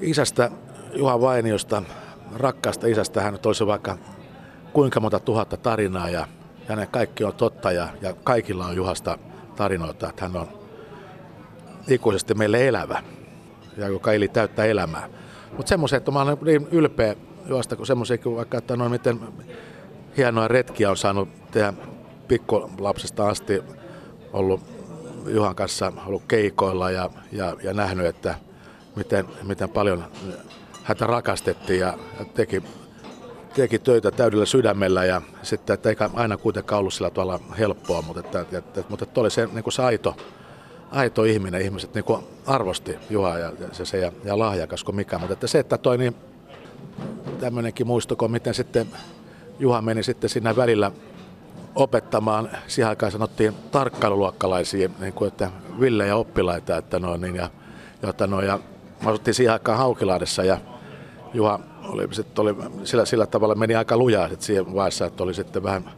[0.00, 0.50] Isästä
[0.94, 1.82] Juha Vainiosta,
[2.36, 3.96] rakkaasta isästä, hän olisi vaikka
[4.72, 6.28] kuinka monta tuhatta tarinaa ja
[6.68, 9.18] hänen kaikki on totta ja, ja kaikilla on Juhasta
[9.56, 10.48] tarinoita, että hän on
[11.88, 13.02] ikuisesti meille elävä
[13.76, 15.08] ja joka eli täyttää elämää.
[15.56, 19.20] Mutta semmoisen, että mä olen niin ylpeä Juhasta, kun semmoisia vaikka, että noin miten
[20.16, 21.72] hienoja retkiä on saanut tehdä
[22.28, 23.62] pikkulapsesta asti
[24.32, 24.60] ollut
[25.26, 28.34] Juhan kanssa ollut keikoilla ja, ja, ja nähnyt, että
[28.96, 30.04] miten, miten paljon
[30.88, 31.98] häntä rakastettiin ja
[32.34, 32.62] teki,
[33.54, 38.20] teki töitä täydellä sydämellä ja sitten, että eikä aina kuitenkaan ollut sillä tavalla helppoa, mutta,
[38.20, 40.16] että, että, että, mutta että oli se, niin kuin se aito,
[40.90, 45.18] aito ihminen, ihmiset niin kuin arvosti Juha ja, se, se ja, ja lahjakas kuin mikä,
[45.18, 46.14] mutta että se, että toi niin
[47.40, 48.86] tämmöinenkin muistoko, miten sitten
[49.58, 50.92] Juha meni sitten siinä välillä
[51.74, 57.50] opettamaan, siihen aikaan sanottiin tarkkailuluokkalaisia, niin kuin, että villejä oppilaita, että no, niin, ja,
[58.02, 58.58] jota, no, ja
[59.02, 60.58] mä asuttiin siihen aikaan Haukilahdessa ja
[61.34, 65.34] Juha oli, sit oli, sillä, sillä tavalla meni aika lujaa sit siihen vaiheessa, että oli
[65.34, 65.90] sitten vähän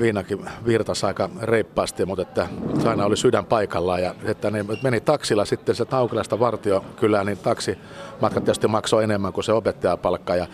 [0.00, 2.48] viinakin virtas aika reippaasti, mutta että
[2.84, 7.38] aina oli sydän paikallaan ja että ne meni taksilla sitten se Haukilasta vartio kylään, niin
[7.38, 10.36] taksimatkat tietysti maksoi enemmän kuin se opettajapalkka.
[10.36, 10.46] Ja,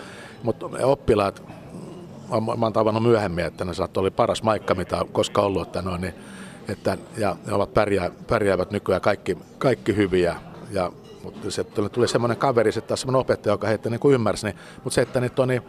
[0.43, 1.43] mutta oppilaat,
[2.59, 5.83] mä oon tavannut myöhemmin, että ne saattoi oli paras maikka, mitä on koskaan ollut, että,
[5.83, 6.15] no, niin,
[6.69, 10.37] että ja ne ovat pärjää, pärjäävät nykyään kaikki, kaikki hyviä
[10.71, 14.47] ja mutta se tuli, tuli semmoinen kaveri, sitten taas semmoinen opettaja, joka heitä niin ymmärsi.
[14.47, 15.63] Niin, mutta se, että niin,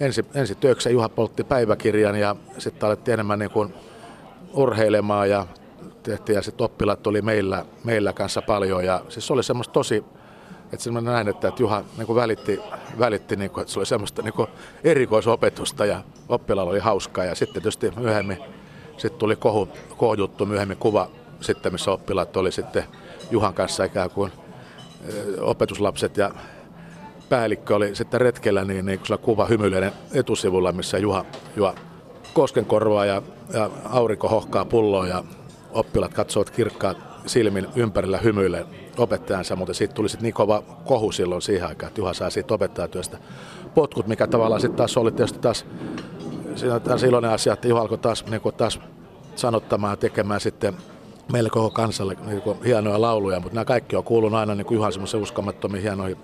[0.00, 3.74] ensi, ensi työksä Juha poltti päiväkirjan ja sitten alettiin enemmän niin kuin
[4.54, 5.46] urheilemaan ja
[6.02, 10.04] tehtiin ja sitten oppilaat tuli meillä, meillä kanssa paljon ja siis se oli semmoista tosi,
[10.72, 12.60] että semmoinen näin, että, että Juha niin kuin välitti,
[12.98, 14.48] välitti niin kuin, että se oli semmoista niin kuin
[14.84, 18.38] erikoisopetusta ja oppilaalla oli hauskaa ja sitten tietysti myöhemmin
[18.96, 22.84] sitten tuli kohu, kohjuttu myöhemmin kuva sitten, missä oppilaat oli sitten
[23.30, 24.32] Juhan kanssa ikään kuin
[25.40, 26.30] opetuslapset ja
[27.28, 31.24] päällikkö oli sitten retkellä, niin, niin kuva hymyilyinen etusivulla, missä Juha,
[31.56, 31.74] Juha
[32.34, 35.24] koskenkorvaa ja, ja aurinko hohkaa pulloa ja
[35.70, 38.66] oppilaat katsovat kirkkaat silmin ympärillä hymyille
[38.98, 42.54] opettajansa, mutta siitä tuli sitten niin kova kohu silloin siihen aikaan, että Juha saa siitä
[42.54, 43.18] opettajatyöstä
[43.74, 45.66] potkut, mikä tavallaan sitten taas oli tietysti taas,
[46.54, 48.80] siinä taas iloinen asia, että Juha alkoi taas, niin taas
[49.36, 50.74] sanottamaan ja tekemään sitten
[51.32, 54.76] meille koko kansalle niin kuin hienoja lauluja, mutta nämä kaikki on kuulunut aina niin kuin
[54.76, 56.16] Juhan semmoisen uskomattomiin hienoihin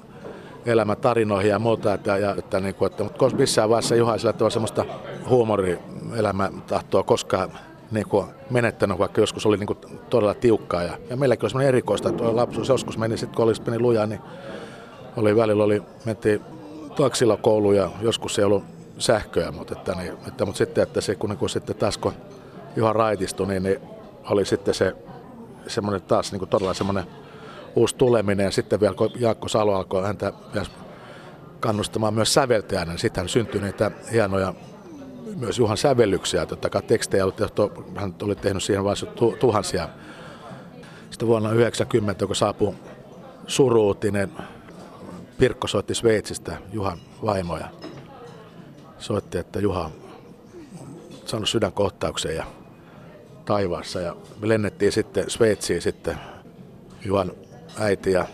[0.67, 4.85] elämätarinoihin ja muuta, että, ja, että, niin kuin, että mutta missään vaiheessa Juha sillä semmoista
[5.29, 7.51] huumorielämäntahtoa koskaan
[7.91, 9.79] niin kuin menettänyt, vaikka joskus oli niin kuin
[10.11, 10.83] todella tiukkaa.
[10.83, 14.07] Ja, ja meilläkin oli semmoinen erikoista, että lapsuus joskus meni, sitten kun olisi meni lujaa,
[14.07, 14.21] niin
[15.17, 16.41] oli välillä oli, mentiin
[16.97, 18.65] taksilla kouluun ja joskus ei ollut
[18.99, 22.13] sähköä, mutta, että, niin, että, mutta sitten, että se kun, niin kun sitten taas kun
[22.77, 23.98] Juha raitistui, niin, niin
[24.31, 24.97] oli sitten se
[25.67, 27.05] semmoinen taas niin kuin todella semmoinen
[27.77, 30.33] uusi tuleminen ja sitten vielä kun Jaakko Salo alkoi häntä
[31.61, 34.55] kannustamaan myös säveltäjänä, niin sitten syntyi niitä hienoja
[35.37, 37.63] myös Juhan sävellyksiä, totta kai tekstejä oli tehty,
[37.97, 39.07] hän oli tehnyt siihen vaiheessa
[39.41, 39.89] tuhansia.
[41.11, 42.75] Sitten vuonna 1990, kun saapui
[43.47, 44.33] suruutinen,
[45.39, 47.69] Pirkko soitti Sveitsistä Juhan vaimoja.
[48.99, 49.93] Soitti, että Juha on
[51.25, 52.45] saanut sydänkohtauksen ja
[53.49, 54.01] taivaassa.
[54.01, 56.17] Ja me lennettiin sitten Sveitsiin sitten
[57.05, 57.33] Juhan
[57.79, 58.27] äiti ja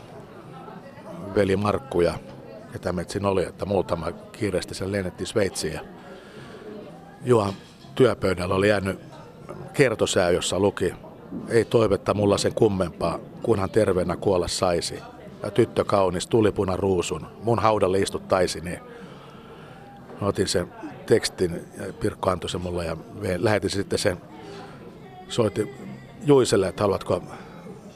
[1.35, 2.14] veli Markku ja
[2.72, 5.74] ketä me siinä oli, että muutama kiireesti sen lennettiin Sveitsiin.
[5.74, 5.81] Ja
[7.24, 7.53] Juhan
[7.94, 9.00] työpöydällä oli jäänyt
[9.72, 10.94] kertosää, jossa luki,
[11.48, 14.98] ei toivetta mulla sen kummempaa, kunhan terveenä kuolla saisi.
[15.42, 18.81] Ja tyttö kaunis, tulipuna ruusun, mun haudalle istuttaisi, niin
[20.20, 20.72] otin sen
[21.07, 22.96] tekstin ja Pirkko antoi sen mulle ja
[23.38, 24.18] lähetin sitten sen,
[25.28, 25.74] soitin
[26.26, 27.22] Juiselle, että haluatko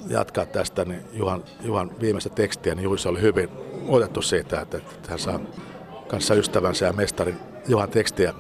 [0.09, 3.49] jatkaa tästä, niin Juhan, Juhan viimeistä tekstiä, niin Juise oli hyvin
[3.89, 5.41] otettu siitä, että, että hän saa
[6.09, 7.37] kanssa ystävänsä ja mestarin
[7.69, 8.35] Juhan tekstiä.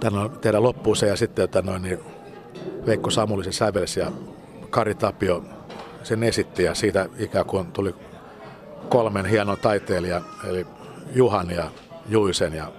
[0.00, 1.98] Tänne tehdä loppuun se ja sitten että noin, niin
[2.86, 4.12] Veikko Samulisen sävelsi ja
[4.70, 5.44] Kari Tapio
[6.02, 7.94] sen esitti ja siitä ikään kuin tuli
[8.88, 10.66] kolmen hienon taiteilijan, eli
[11.14, 11.70] Juhan ja
[12.08, 12.72] Juisen ja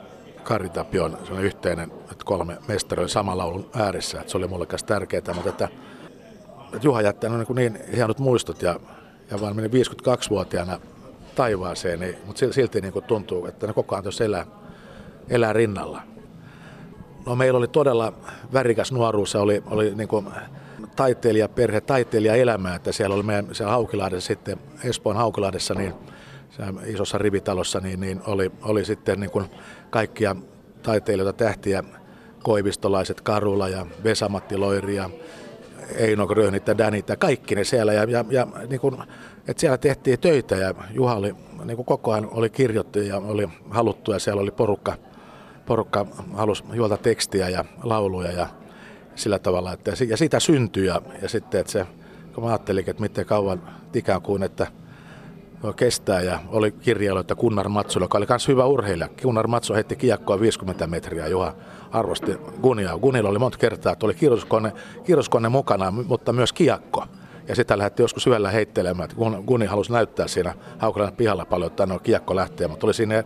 [0.49, 5.33] Kari Tapion yhteinen, että kolme mestari oli saman laulun ääressä, että se oli mulle tärkeää,
[5.33, 5.69] mutta että,
[6.73, 8.79] että Juha jätti niin, niin hienot muistot ja,
[9.31, 10.79] ja vaan meni 52-vuotiaana
[11.35, 14.45] taivaaseen, niin, mutta silti niin kuin tuntuu, että ne koko ajan tuossa elää,
[15.29, 16.01] elää rinnalla.
[17.25, 18.13] No meillä oli todella
[18.53, 20.27] värikäs nuoruus, oli, oli niin kuin
[20.95, 25.93] taiteilijaperhe, taiteilijaelämää, että siellä oli meidän siellä Haukilahdessa sitten, Espoon Haukilahdessa, niin
[26.85, 29.45] isossa rivitalossa, niin, niin oli, oli sitten niin kuin
[29.89, 30.35] kaikkia
[30.83, 31.83] taiteilijoita, tähtiä,
[32.43, 35.09] koivistolaiset Karula ja Vesamatti Loiri ja
[35.95, 37.93] Eino Grönit ja Danit ja kaikki ne siellä.
[37.93, 38.97] Ja, ja, ja niin kuin,
[39.47, 41.35] että siellä tehtiin töitä ja Juha oli,
[41.65, 44.95] niin kuin koko ajan oli kirjoittaja ja oli haluttu ja siellä oli porukka,
[45.65, 48.47] porukka halusi juolta tekstiä ja lauluja ja
[49.15, 49.73] sillä tavalla.
[49.73, 51.85] Että, ja sitä syntyi ja, ja sitten, että se,
[52.35, 53.61] kun mä ajattelin, että miten kauan
[53.93, 54.67] ikään kuin, että
[55.75, 59.09] kestää ja oli kirjailu, että Kunnar Matsu, joka oli myös hyvä urheilija.
[59.21, 61.55] Kunnar Matsu heitti kiekkoa 50 metriä, Juha
[61.91, 62.97] arvosti Gunia.
[62.97, 67.05] Gunilla oli monta kertaa, että oli kirjoituskone, kirjoituskone mukana, mutta myös kiekko.
[67.47, 71.85] Ja sitä lähti joskus yöllä heittelemään, että Guni halusi näyttää siinä Haukalan pihalla paljon, että
[71.85, 73.23] no kiekko lähtee, mutta oli siinä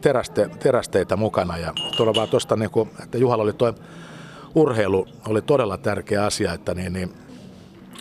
[0.00, 1.58] teräste, terästeitä mukana.
[1.58, 3.74] Ja tuolla vaan tuosta, niin kuin, että Juhalla oli tuo
[4.54, 7.14] urheilu oli todella tärkeä asia, että niin, niin,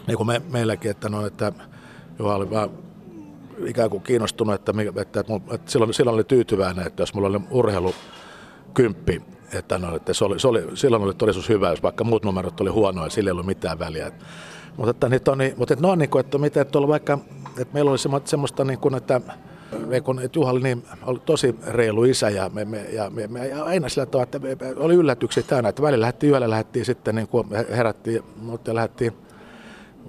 [0.07, 1.51] niin kuin me, meilläkin, että, no, että
[2.19, 2.69] Juha oli vaan
[3.65, 7.39] ikään kuin kiinnostunut, että, että, että, että silloin, silloin oli tyytyväinen, että jos mulla oli
[7.51, 7.93] urheilu
[8.73, 9.21] kymppi,
[9.53, 12.61] että, no, että se oli, se oli, silloin oli todellisuus hyvä, jos vaikka muut numerot
[12.61, 14.11] oli huonoja, sillä ei ollut mitään väliä.
[14.77, 17.19] Mutta että, niitä on, niin, mutta että, no, niin kuin, että miten että vaikka,
[17.57, 19.21] että meillä oli semmoista, niin kuin, että
[20.03, 23.63] kun Juha oli, niin, oli tosi reilu isä ja, me, me, ja, me, me, ja
[23.63, 27.15] aina sillä tavalla, että me, me, oli yllätyksiä täynnä, että välillä lähti yöllä lähdettiin sitten,
[27.15, 29.13] niin kuin herättiin, mutta lähdettiin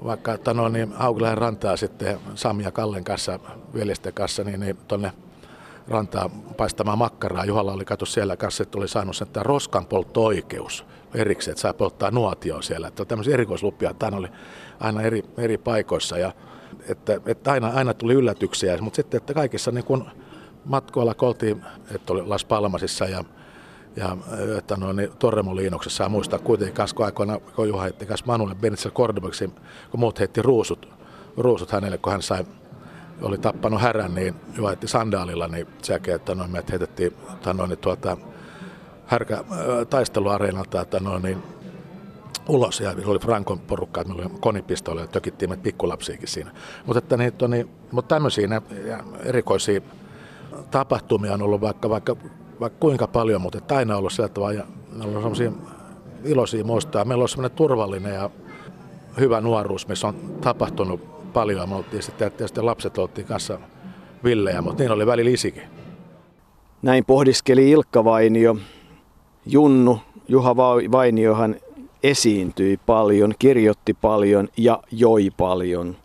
[0.05, 3.41] vaikka että no, niin Haukilahen rantaa sitten Sami ja Kallen kanssa,
[3.75, 5.13] veljesten kanssa, niin, niin tuonne
[5.89, 7.45] rantaa paistamaan makkaraa.
[7.45, 12.11] Juhalla oli kato siellä kanssa, että oli saanut sen roskan poltto-oikeus erikseen, että saa polttaa
[12.11, 12.89] nuotio siellä.
[12.89, 14.29] Että tämmöisiä erikoislupia, tämä oli
[14.81, 16.33] aina eri, eri paikoissa ja
[16.89, 20.11] että, että aina, aina tuli yllätyksiä, mutta sitten, että kaikissa niin kun
[20.65, 23.25] matkoilla kun oltiin, että oli Las Palmasissa ja
[23.97, 24.17] ja
[24.59, 28.91] että no, niin Torremoliinoksessa muistaa kuitenkin kanssa, kun aikoina kun Juha heitti kanssa Manulle Benitsel
[28.91, 29.51] Cordobaksi,
[29.91, 30.89] kun muut heitti ruusut,
[31.37, 32.45] ruusut hänelle, kun hän sai
[33.23, 37.67] oli tappanut härän, niin Juha heitti sandaalilla, niin sekin, että no, me heitettiin että no,
[37.67, 38.17] niin, tuolta
[39.07, 39.45] härkä
[39.91, 41.43] taisteluareenalta, että no, niin,
[42.49, 46.51] ulos ja oli Frankon porukka, että meillä oli konipistoilla ja tökittiin meitä pikkulapsiakin siinä.
[46.87, 48.63] Mutta, että niin, niin, mutta tämmöisiä
[49.25, 49.81] erikoisia
[50.71, 52.17] tapahtumia on ollut vaikka, vaikka
[52.61, 54.65] vaikka kuinka paljon, mutta että aina ollut sillä tavalla ja
[54.97, 55.53] ne on sellaisia
[56.25, 57.05] iloisia muistaa.
[57.05, 58.31] Meillä on sellainen turvallinen ja
[59.21, 61.69] hyvä nuoruus, missä on tapahtunut paljon.
[61.69, 63.59] Me oltiin sitten, tietysti lapset oltiin kanssa
[64.25, 65.63] villejä, mutta niin oli välillä isikin.
[66.83, 68.57] Näin pohdiskeli Ilkka Vainio.
[69.47, 70.57] Junnu, Juha
[70.93, 71.57] Vainiohan
[72.03, 75.97] esiintyi paljon, kirjoitti paljon ja joi paljon.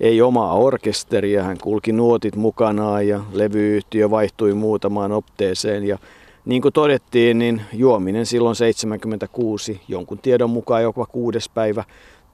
[0.00, 5.98] Ei omaa orkesteria, hän kulki nuotit mukanaan ja levyyhtiö vaihtui muutamaan opteeseen ja
[6.44, 11.84] niin kuin todettiin, niin juominen silloin 76, jonkun tiedon mukaan jopa kuudes päivä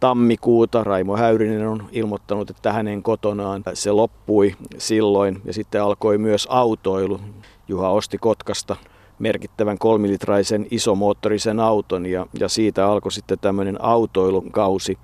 [0.01, 0.85] tammikuuta.
[0.85, 7.21] Raimo Häyrinen on ilmoittanut, että hänen kotonaan se loppui silloin ja sitten alkoi myös autoilu.
[7.69, 8.77] Juha osti Kotkasta
[9.19, 14.99] merkittävän kolmilitraisen isomoottorisen auton ja, ja siitä alkoi sitten tämmöinen autoilukausi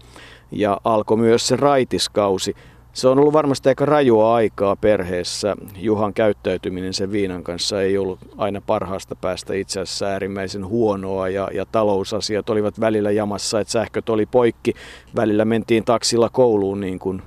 [0.51, 2.55] ja alkoi myös se raitiskausi.
[2.93, 5.57] se on ollut varmasti aika rajua aikaa perheessä.
[5.77, 11.49] Juhan käyttäytyminen sen viinan kanssa ei ollut aina parhaasta päästä itse asiassa äärimmäisen huonoa ja,
[11.55, 14.75] ja talousasiat olivat välillä jamassa, että sähköt oli poikki.
[15.17, 17.23] Välillä mentiin taksilla kouluun niin kuin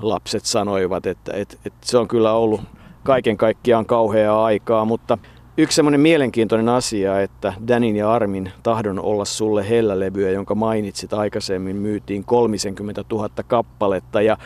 [0.00, 2.60] lapset sanoivat, että, että, että se on kyllä ollut
[3.02, 5.18] kaiken kaikkiaan kauheaa aikaa, mutta
[5.58, 11.76] Yksi semmoinen mielenkiintoinen asia, että Danin ja Armin tahdon olla sulle hellälevyä, jonka mainitsit aikaisemmin,
[11.76, 14.22] myytiin 30 000 kappaletta.
[14.22, 14.38] Ja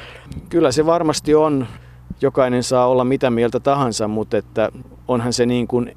[0.48, 1.66] kyllä se varmasti on,
[2.20, 4.70] jokainen saa olla mitä mieltä tahansa, mutta että
[5.08, 5.96] onhan se niin kuin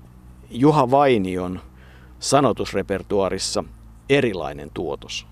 [0.49, 1.59] Juha Vainion
[2.19, 3.63] sanotusrepertuarissa
[4.09, 5.27] erilainen tuotos.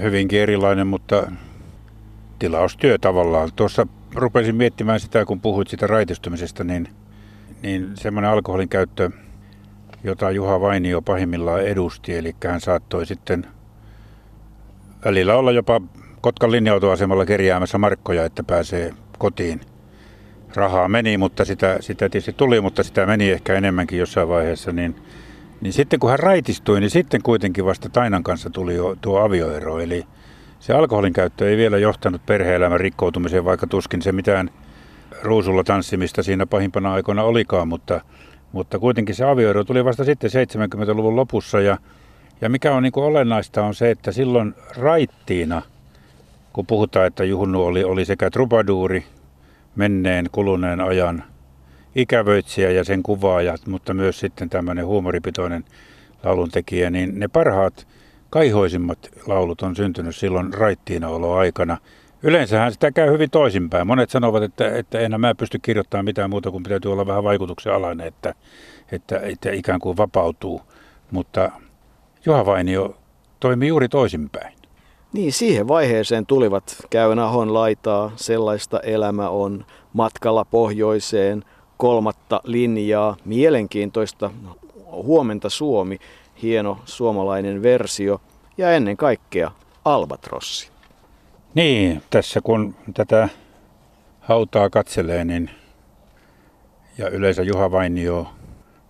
[0.00, 1.32] Hyvinkin erilainen, mutta
[2.38, 3.50] tilaustyö tavallaan.
[3.56, 6.88] Tuossa rupesin miettimään sitä, kun puhuit sitä raitistumisesta, niin–
[7.64, 9.10] niin semmoinen alkoholin käyttö,
[10.04, 13.46] jota Juha Vainio pahimmillaan edusti, eli hän saattoi sitten
[15.04, 15.80] välillä olla jopa
[16.20, 19.60] Kotkan linja-autoasemalla kerjäämässä markkoja, että pääsee kotiin.
[20.54, 24.72] Rahaa meni, mutta sitä, sitä tietysti tuli, mutta sitä meni ehkä enemmänkin jossain vaiheessa.
[24.72, 24.96] Niin,
[25.60, 29.78] niin sitten kun hän raitistui, niin sitten kuitenkin vasta Tainan kanssa tuli jo tuo avioero.
[29.78, 30.04] Eli
[30.60, 34.50] se alkoholin käyttö ei vielä johtanut perhe-elämän rikkoutumiseen, vaikka tuskin se mitään–
[35.24, 38.00] ruusulla tanssimista siinä pahimpana aikoina olikaan, mutta,
[38.52, 41.78] mutta kuitenkin se avioero tuli vasta sitten 70-luvun lopussa ja,
[42.40, 45.62] ja mikä on niin kuin olennaista on se, että silloin raittiina,
[46.52, 49.04] kun puhutaan, että Juhunnu oli, oli sekä trubaduuri,
[49.76, 51.24] menneen kuluneen ajan
[51.94, 55.64] ikävöitsijä ja sen kuvaaja, mutta myös sitten tämmöinen huumoripitoinen
[56.22, 57.86] lauluntekijä, niin ne parhaat,
[58.30, 61.08] kaihoisimmat laulut on syntynyt silloin raittiina
[61.38, 61.78] aikana.
[62.26, 63.86] Yleensähän sitä käy hyvin toisinpäin.
[63.86, 67.74] Monet sanovat, että, että enää mä pysty kirjoittamaan mitään muuta kuin täytyy olla vähän vaikutuksen
[67.74, 68.34] alainen, että,
[68.92, 70.60] että, että ikään kuin vapautuu.
[71.10, 71.50] Mutta
[72.26, 72.96] Juha Vainio
[73.40, 74.54] toimi juuri toisinpäin.
[75.12, 81.44] Niin, siihen vaiheeseen tulivat käyn Ahon laitaa, sellaista elämä on, matkalla pohjoiseen,
[81.76, 84.30] kolmatta linjaa, mielenkiintoista,
[84.90, 85.98] huomenta Suomi,
[86.42, 88.20] hieno suomalainen versio
[88.58, 89.50] ja ennen kaikkea
[89.84, 90.73] Albatrossi.
[91.54, 93.28] Niin, tässä kun tätä
[94.20, 95.50] hautaa katselee, niin
[96.98, 98.26] ja yleensä Juha Vainio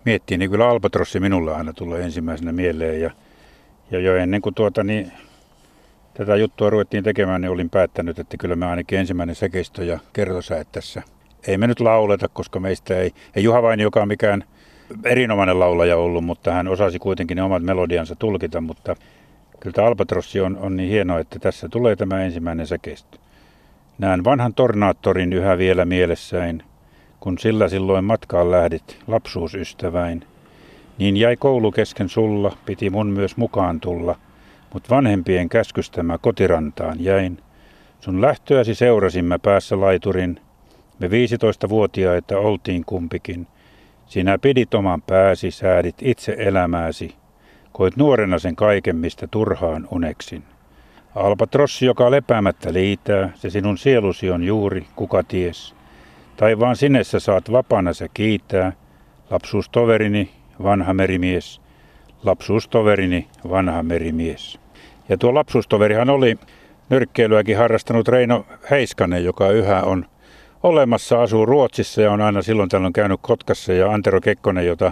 [0.05, 3.01] miettii, niin kyllä Albatrossi minulle aina tulee ensimmäisenä mieleen.
[3.01, 3.11] Ja,
[3.91, 5.11] ja jo ennen kuin tuota, niin,
[6.13, 10.71] tätä juttua ruvettiin tekemään, niin olin päättänyt, että kyllä me ainakin ensimmäinen säkeistö ja kertosäet
[10.71, 11.01] tässä.
[11.47, 14.43] Ei me nyt lauleta, koska meistä ei, ei Juha Vainio, joka on mikään
[15.03, 18.95] erinomainen laulaja ollut, mutta hän osasi kuitenkin ne omat melodiansa tulkita, mutta
[19.59, 23.17] Kyllä Albatrossi on, on niin hieno, että tässä tulee tämä ensimmäinen säkeistö.
[23.97, 26.63] Näen vanhan tornaattorin yhä vielä mielessäin,
[27.19, 30.23] kun sillä silloin matkaan lähdit, lapsuusystäväin.
[30.97, 34.15] Niin jäi koulu kesken sulla, piti mun myös mukaan tulla,
[34.73, 37.37] mut vanhempien käskystämä kotirantaan jäin.
[37.99, 40.39] Sun lähtöäsi seurasimme päässä laiturin,
[40.99, 43.47] me 15-vuotiaita oltiin kumpikin.
[44.05, 47.15] Sinä pidit oman pääsi, säädit itse elämääsi,
[47.75, 50.43] Koit nuorena sen kaiken, mistä turhaan uneksin.
[51.15, 55.75] Albatrossi, joka lepäämättä liitää, se sinun sielusi on juuri, kuka ties.
[56.37, 58.71] Taivaan sinessä saat vapana sä kiitää,
[59.29, 60.29] lapsuustoverini,
[60.63, 61.61] vanha merimies.
[62.23, 64.59] Lapsuustoverini, vanha merimies.
[65.09, 66.37] Ja tuo lapsuustoverihan oli
[66.89, 70.05] nyrkkeilyäkin harrastanut Reino Heiskanen, joka yhä on
[70.63, 74.91] olemassa, asuu Ruotsissa ja on aina silloin tällöin käynyt Kotkassa ja Antero Kekkonen, jota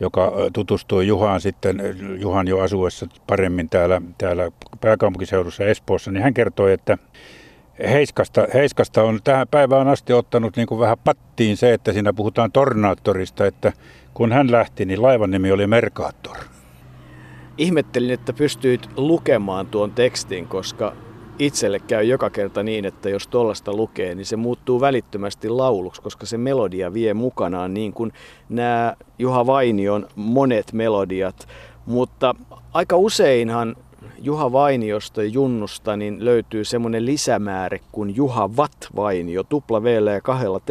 [0.00, 1.82] joka tutustui Juhaan sitten,
[2.20, 6.98] Juhan jo asuessa paremmin täällä, täällä pääkaupunkiseudussa Espoossa, niin hän kertoi, että
[7.78, 12.52] Heiskasta, Heiskasta on tähän päivään asti ottanut niin kuin vähän pattiin se, että siinä puhutaan
[12.52, 13.72] tornaattorista, että
[14.14, 16.36] kun hän lähti, niin laivan nimi oli Mercator.
[17.58, 20.92] Ihmettelin, että pystyit lukemaan tuon tekstin, koska
[21.38, 26.26] itselle käy joka kerta niin, että jos tollasta lukee, niin se muuttuu välittömästi lauluksi, koska
[26.26, 28.12] se melodia vie mukanaan niin kuin
[28.48, 31.48] nämä Juha Vainion monet melodiat.
[31.86, 32.34] Mutta
[32.72, 33.76] aika useinhan
[34.18, 40.20] Juha Vainiosta ja Junnusta niin löytyy semmoinen lisämäärä kuin Juha Vat Vainio, tupla v ja
[40.20, 40.70] kahdella t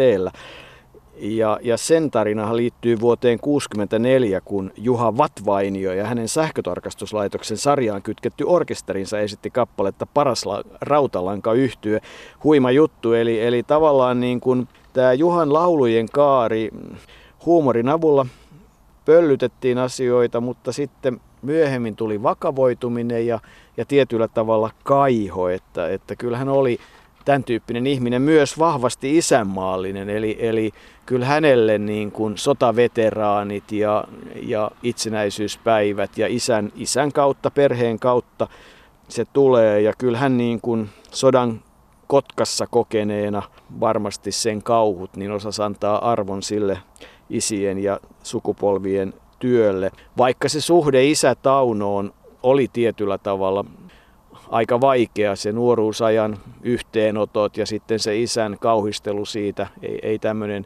[1.24, 8.44] ja, ja sen tarinahan liittyy vuoteen 1964, kun Juha Vatvainio ja hänen sähkötarkastuslaitoksen sarjaan kytketty
[8.44, 10.46] orkesterinsa esitti kappaletta Paras
[10.82, 12.00] rautalanka yhtyö.
[12.44, 16.70] Huima juttu, eli, eli tavallaan niin kuin tämä Juhan laulujen kaari
[17.46, 18.26] huumorin avulla
[19.06, 23.39] pöllytettiin asioita, mutta sitten myöhemmin tuli vakavoituminen ja,
[23.78, 26.80] ja tietyllä tavalla kaiho, että, että kyllähän oli
[27.26, 30.71] tämän tyyppinen ihminen myös vahvasti isänmaallinen, eli, eli
[31.05, 34.03] kyllä hänelle niin kuin sotaveteraanit ja,
[34.41, 38.47] ja itsenäisyyspäivät ja isän, isän kautta, perheen kautta
[39.07, 41.61] se tulee ja kyllä hän niin kuin sodan
[42.07, 43.43] Kotkassa kokeneena
[43.80, 46.78] varmasti sen kauhut, niin osasi antaa arvon sille
[47.30, 49.91] isien ja sukupolvien työlle.
[50.17, 52.13] Vaikka se suhde isä Taunoon
[52.43, 53.65] oli tietyllä tavalla
[54.54, 60.66] aika vaikea, se nuoruusajan yhteenotot ja sitten se isän kauhistelu siitä, ei, ei tämmöinen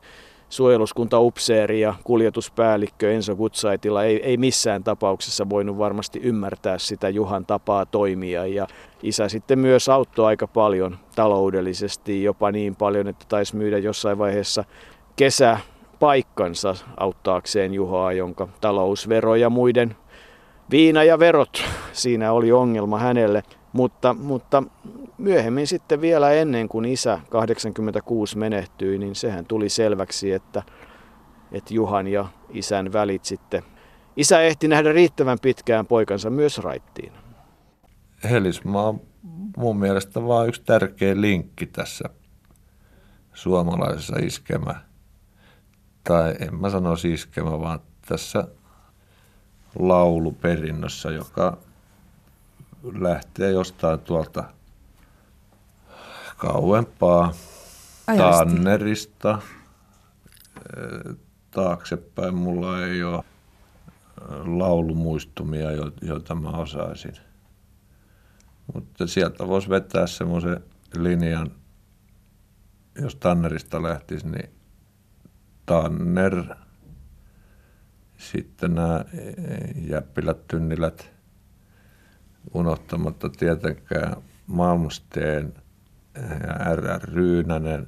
[0.49, 7.85] suojeluskuntaupseeri ja kuljetuspäällikkö Enso Gutsaitilla ei, ei missään tapauksessa voinut varmasti ymmärtää sitä Juhan tapaa
[7.85, 8.45] toimia.
[8.45, 8.67] Ja
[9.03, 14.63] isä sitten myös auttoi aika paljon taloudellisesti, jopa niin paljon, että taisi myydä jossain vaiheessa
[15.15, 15.59] kesä
[15.99, 19.95] paikkansa auttaakseen Juhaa, jonka talousvero ja muiden
[20.71, 21.63] viina ja verot,
[21.93, 23.43] siinä oli ongelma hänelle.
[23.77, 24.63] Mutta, mutta
[25.17, 30.63] myöhemmin sitten vielä ennen kuin isä 86 menehtyi, niin sehän tuli selväksi, että,
[31.51, 33.63] että Juhan ja isän välit sitten.
[34.15, 37.11] Isä ehti nähdä riittävän pitkään poikansa myös raittiin.
[38.29, 39.01] Helismaa on
[39.57, 42.09] mun mielestä vain yksi tärkeä linkki tässä
[43.33, 44.75] suomalaisessa iskemä,
[46.03, 48.47] tai en mä sano iskemä, vaan tässä
[49.79, 51.66] lauluperinnössä, joka
[52.83, 54.43] lähtee jostain tuolta
[56.37, 57.33] kauempaa
[58.07, 58.45] Ajasti.
[58.55, 59.41] Tannerista.
[61.51, 63.23] Taaksepäin mulla ei ole
[64.57, 65.69] laulumuistumia,
[66.01, 67.13] joita mä osaisin.
[68.73, 70.63] Mutta sieltä voisi vetää semmoisen
[70.97, 71.51] linjan,
[73.01, 74.49] jos Tannerista lähtisi, niin
[75.65, 76.43] Tanner,
[78.17, 79.05] sitten nämä
[79.89, 81.11] jäppilät, tynnilät,
[82.53, 84.15] unohtamatta tietenkään
[84.47, 85.53] Malmsteen–
[86.47, 87.01] ja R.R.
[87.03, 87.87] Ryynänen,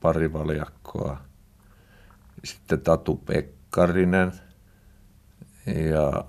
[0.00, 1.20] pari valjakkoa.
[2.44, 4.32] Sitten Tatu Pekkarinen
[5.66, 6.24] ja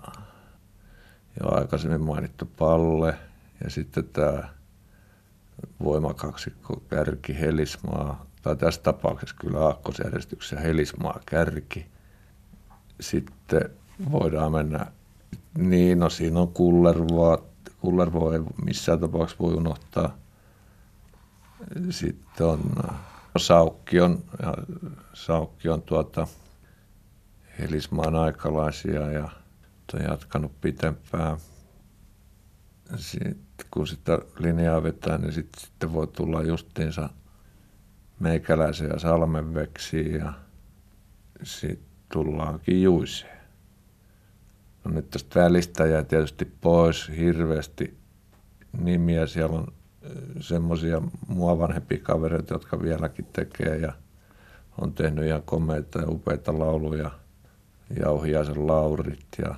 [1.40, 3.18] jo aikaisemmin mainittu Palle
[3.64, 4.50] ja sitten tämä
[5.84, 11.86] voimakaksikko Kärki Helismaa, tai tässä tapauksessa kyllä aakkosjärjestyksessä Helismaa Kärki.
[13.00, 13.70] Sitten
[14.12, 14.86] voidaan mennä,
[15.58, 17.44] niin no siinä on Kullervoa,
[17.82, 20.18] Kullervoa ei missään tapauksessa voi unohtaa.
[21.90, 22.60] Sitten on
[23.38, 24.54] Saukkion, ja
[25.14, 26.28] Saukkion tuota,
[27.60, 29.30] Helismaan aikalaisia ja
[29.94, 31.38] on jatkanut pitempään.
[32.96, 37.10] Sitten kun sitä linjaa vetää, niin sitten, sitten voi tulla justiinsa
[38.20, 40.34] meikäläisen ja salmenveksiin ja
[41.44, 43.41] sitten tullaankin juiseen.
[44.92, 47.98] Nyt tästä välistä jää tietysti pois hirveästi
[48.78, 49.28] nimiä.
[49.28, 49.68] Siellä on
[50.40, 53.94] semmoisia mua vanhempia kavereita, jotka vieläkin tekee ja
[54.82, 57.12] on tehnyt ihan komeita ja upeita lauluja.
[58.00, 59.56] Jauhiaisen Laurit ja,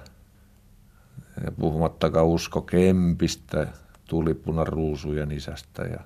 [1.43, 3.67] ja puhumattakaan Usko Kempistä,
[4.09, 5.99] Tulipunan ruusujen isästä ja,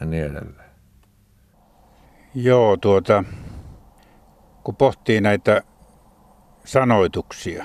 [0.00, 0.70] ja niin edelleen.
[2.34, 3.24] Joo, tuota,
[4.64, 5.62] kun pohtii näitä
[6.64, 7.64] sanoituksia,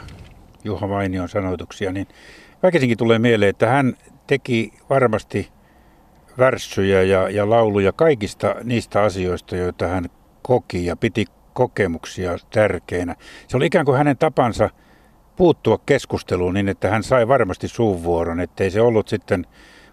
[0.64, 2.08] Juha Vainion sanoituksia, niin
[2.64, 3.94] väkisinkin tulee mieleen, että hän
[4.28, 5.50] teki varmasti–
[6.38, 10.06] värssyjä ja, ja lauluja kaikista niistä asioista, joita hän
[10.42, 13.16] koki ja piti kokemuksia tärkeinä.
[13.48, 14.70] Se oli ikään kuin hänen tapansa
[15.36, 19.46] puuttua keskusteluun niin, että hän sai varmasti suunvuoron, ettei se ollut sitten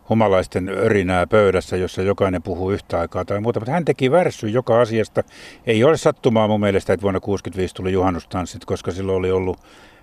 [0.09, 3.61] humalaisten örinää pöydässä, jossa jokainen puhuu yhtä aikaa tai muuta.
[3.61, 5.23] Mutta hän teki värssy joka asiasta.
[5.66, 9.59] Ei ole sattumaa mun mielestä, että vuonna 1965 tuli juhannustanssit, koska silloin oli ollut,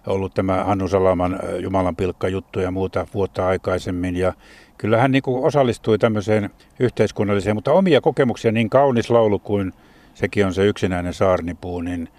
[0.07, 4.15] ollut tämä Hannu Salaman Jumalan pilkka juttu ja muuta vuotta aikaisemmin.
[4.15, 4.33] Ja
[4.77, 9.73] kyllä hän niin osallistui tämmöiseen yhteiskunnalliseen, mutta omia kokemuksia, niin kaunis laulu kuin
[10.13, 12.09] sekin on se yksinäinen saarnipuu, niin,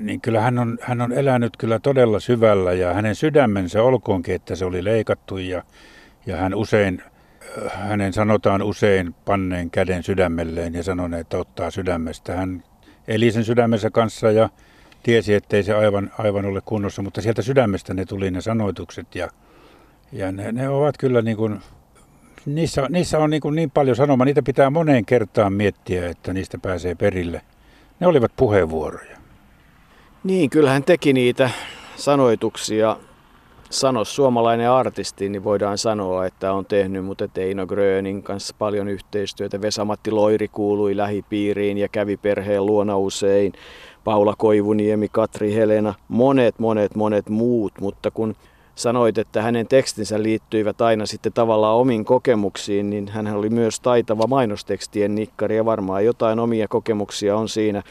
[0.00, 4.54] niin kyllä hän on, hän on elänyt kyllä todella syvällä ja hänen sydämensä olkoonkin, että
[4.54, 5.62] se oli leikattu ja,
[6.26, 7.02] ja hän usein,
[7.68, 12.36] hänen sanotaan usein panneen käden sydämelleen ja sanoneen, että ottaa sydämestä.
[12.36, 12.62] Hän
[13.08, 14.48] eli sen sydämensä kanssa ja
[15.02, 19.28] tiesi, ettei se aivan, aivan ole kunnossa, mutta sieltä sydämestä ne tuli ne sanoitukset ja,
[20.12, 21.60] ja ne, ne ovat kyllä niin kuin
[22.46, 26.94] niissä, niissä on niin, niin paljon sanomaa, niitä pitää moneen kertaan miettiä, että niistä pääsee
[26.94, 27.42] perille.
[28.00, 29.16] Ne olivat puheenvuoroja.
[30.24, 31.50] Niin, kyllähän teki niitä
[31.96, 32.96] sanoituksia.
[33.70, 39.60] Sano suomalainen artisti, niin voidaan sanoa, että on tehnyt, mutta Eino Grönin kanssa paljon yhteistyötä.
[39.60, 43.52] Vesamatti Loiri kuului lähipiiriin ja kävi perheen luona usein.
[44.04, 48.34] Paula Koivuniemi, Katri Helena, monet, monet, monet muut, mutta kun
[48.74, 54.26] sanoit, että hänen tekstinsä liittyivät aina sitten tavallaan omiin kokemuksiin, niin hän oli myös taitava
[54.26, 57.82] mainostekstien nikkari ja varmaan jotain omia kokemuksia on siinä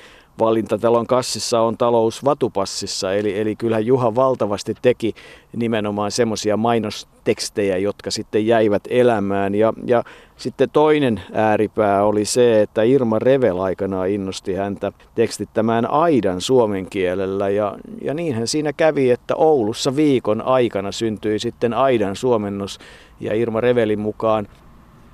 [0.41, 3.13] valintatalon kassissa on talous vatupassissa.
[3.13, 5.13] Eli, eli kyllähän Juha valtavasti teki
[5.55, 9.55] nimenomaan semmoisia mainostekstejä, jotka sitten jäivät elämään.
[9.55, 10.03] Ja, ja
[10.37, 17.49] sitten toinen ääripää oli se, että Irma Revel aikanaan innosti häntä tekstittämään aidan suomen kielellä.
[17.49, 22.79] Ja, ja niinhän siinä kävi, että Oulussa viikon aikana syntyi sitten aidan suomennos.
[23.19, 24.47] Ja Irma Revelin mukaan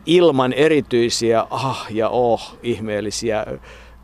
[0.06, 3.46] ilman erityisiä ah ja oh ihmeellisiä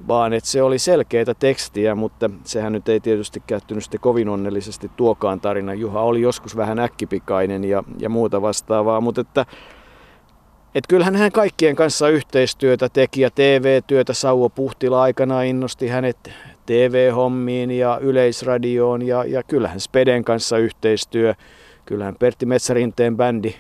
[0.08, 4.92] vaan että se oli selkeitä tekstiä, mutta sehän nyt ei tietysti käyttynyt sitten kovin onnellisesti
[4.96, 5.74] tuokaan tarina.
[5.74, 9.46] Juha oli joskus vähän äkkipikainen ja, ja muuta vastaavaa, mutta että
[10.76, 16.32] et kyllähän hän kaikkien kanssa yhteistyötä teki ja TV-työtä Sauvo Puhtila aikana innosti hänet
[16.66, 21.34] TV-hommiin ja yleisradioon ja, ja kyllähän Speden kanssa yhteistyö.
[21.86, 23.56] Kyllähän Pertti Metsärinteen bändi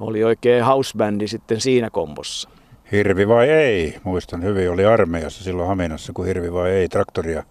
[0.00, 2.48] oli oikein housebändi sitten siinä kombossa.
[2.92, 4.00] Hirvi vai ei?
[4.04, 7.42] Muistan hyvin, oli armeijassa silloin Haminassa, kun Hirvi vai ei traktoria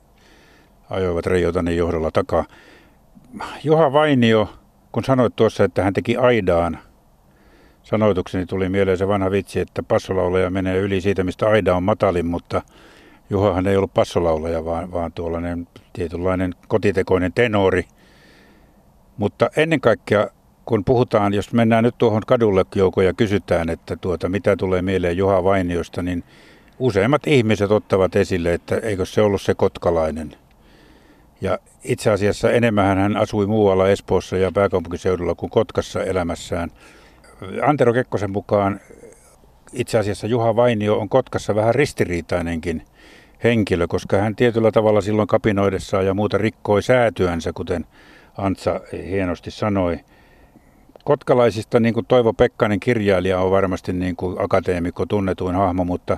[0.89, 2.45] ajoivat Reijotanin johdolla takaa.
[3.63, 4.49] Juha Vainio,
[4.91, 6.79] kun sanoit tuossa, että hän teki aidaan
[7.83, 12.25] sanoitukseni, tuli mieleen se vanha vitsi, että passolaulaja menee yli siitä, mistä aida on matalin,
[12.25, 12.61] mutta
[13.29, 17.83] Juhahan ei ollut passolaulaja, vaan, vaan tuollainen tietynlainen kotitekoinen tenori.
[19.17, 20.27] Mutta ennen kaikkea
[20.66, 25.18] kun puhutaan, jos mennään nyt tuohon kadulle joukkoon ja kysytään, että tuota, mitä tulee mieleen
[25.18, 26.24] Juha Vainiosta, niin
[26.80, 30.36] useimmat ihmiset ottavat esille, että eikö se ollut se kotkalainen.
[31.41, 36.72] Ja itse asiassa enemmän hän asui muualla Espoossa ja pääkaupunkiseudulla kuin Kotkassa elämässään.
[37.64, 38.80] Antero Kekkosen mukaan
[39.74, 42.86] itse asiassa Juha Vainio on Kotkassa vähän ristiriitainenkin
[43.43, 47.86] henkilö, koska hän tietyllä tavalla silloin kapinoidessaan ja muuta rikkoi säätyänsä, kuten
[48.38, 49.99] Antsa hienosti sanoi–
[51.03, 56.17] Kotkalaisista niin kuin Toivo Pekkanen kirjailija on varmasti niin kuin akateemikko tunnetuin hahmo, mutta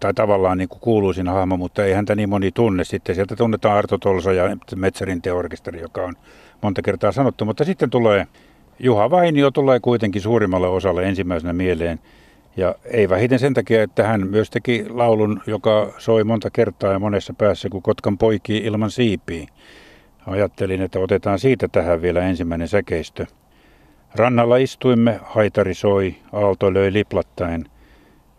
[0.00, 2.84] tai tavallaan niin kuin kuuluisin hahmo, mutta ei häntä niin moni tunne.
[2.84, 6.14] Sitten sieltä tunnetaan Arto Tolsa ja Metsärin teorkesteri, joka on
[6.62, 7.44] monta kertaa sanottu.
[7.44, 8.26] Mutta sitten tulee
[8.78, 11.98] Juha Vainio tulee kuitenkin suurimmalle osalle ensimmäisenä mieleen.
[12.56, 16.98] Ja ei vähiten sen takia, että hän myös teki laulun, joka soi monta kertaa ja
[16.98, 19.46] monessa päässä, kun Kotkan poikii ilman siipiä.
[20.26, 23.26] Ajattelin, että otetaan siitä tähän vielä ensimmäinen säkeistö.
[24.16, 27.64] Rannalla istuimme, haitari soi, aalto löi liplattaen.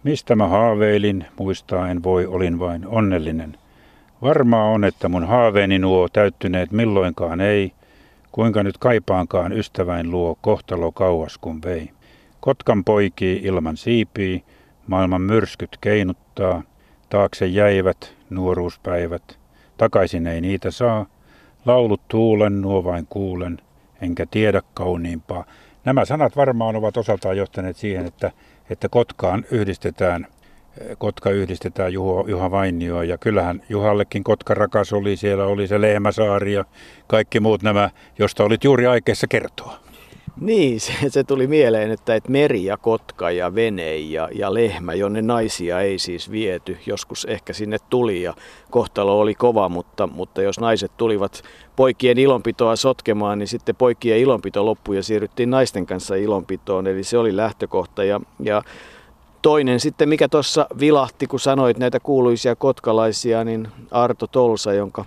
[0.04, 3.58] Mistä mä haaveilin, muistaa en voi, olin vain onnellinen.
[4.22, 7.72] Varmaa on, että mun haaveeni nuo täyttyneet milloinkaan ei,
[8.32, 11.90] kuinka nyt kaipaankaan ystäväin luo kohtalo kauas kun vei.
[12.40, 14.44] Kotkan poikii ilman siipii,
[14.88, 16.64] maailman myrskyt keinuttaa,
[17.10, 19.40] taakse jäivät nuoruuspäivät,
[19.78, 21.06] takaisin ei niitä saa,
[21.66, 23.58] laulut tuulen, nuo vain kuulen,
[24.02, 25.46] enkä tiedä kauniimpaa.
[25.88, 28.32] Nämä sanat varmaan ovat osaltaan johtaneet siihen, että,
[28.70, 30.28] että Kotkaan yhdistetään
[30.98, 36.54] Kotka yhdistetään Juha, Juha Vainio ja kyllähän Juhallekin Kotka rakas oli, siellä oli se Lehmäsaari
[36.54, 36.66] ja
[37.08, 39.80] kaikki muut nämä, josta olit juuri aikeissa kertoa.
[40.40, 44.94] Niin, se, se tuli mieleen, että, että meri ja kotka ja vene ja, ja lehmä,
[44.94, 48.34] jonne naisia ei siis viety, joskus ehkä sinne tuli ja
[48.72, 51.44] kohtalo oli kova, mutta, mutta jos naiset tulivat
[51.76, 57.18] poikien ilonpitoa sotkemaan, niin sitten poikien ilonpito loppui ja siirryttiin naisten kanssa ilonpitoon, eli se
[57.18, 58.04] oli lähtökohta.
[58.04, 58.62] Ja, ja
[59.42, 65.06] Toinen sitten, mikä tuossa vilahti, kun sanoit näitä kuuluisia kotkalaisia, niin Arto Tolsa, jonka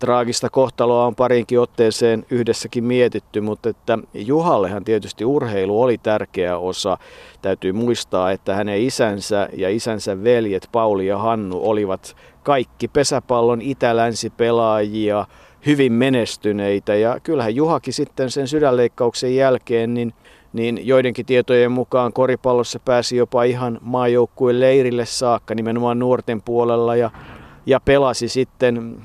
[0.00, 6.98] traagista kohtaloa on parinkin otteeseen yhdessäkin mietitty, mutta että Juhallehan tietysti urheilu oli tärkeä osa.
[7.42, 14.30] Täytyy muistaa, että hänen isänsä ja isänsä veljet Pauli ja Hannu olivat kaikki pesäpallon itä-länsi
[14.30, 15.26] pelaajia,
[15.66, 20.14] hyvin menestyneitä ja kyllähän Juhakin sitten sen sydänleikkauksen jälkeen niin
[20.52, 27.10] niin joidenkin tietojen mukaan koripallossa pääsi jopa ihan maajoukkueen leirille saakka nimenomaan nuorten puolella ja,
[27.66, 28.96] ja pelasi sitten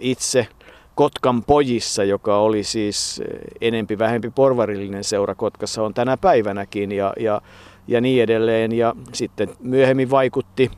[0.00, 0.48] itse
[0.94, 7.12] Kotkan pojissa, joka oli siis eh, enempi vähempi porvarillinen seura Kotkassa, on tänä päivänäkin ja,
[7.20, 7.40] ja,
[7.88, 8.72] ja niin edelleen.
[8.72, 10.70] Ja sitten myöhemmin vaikutti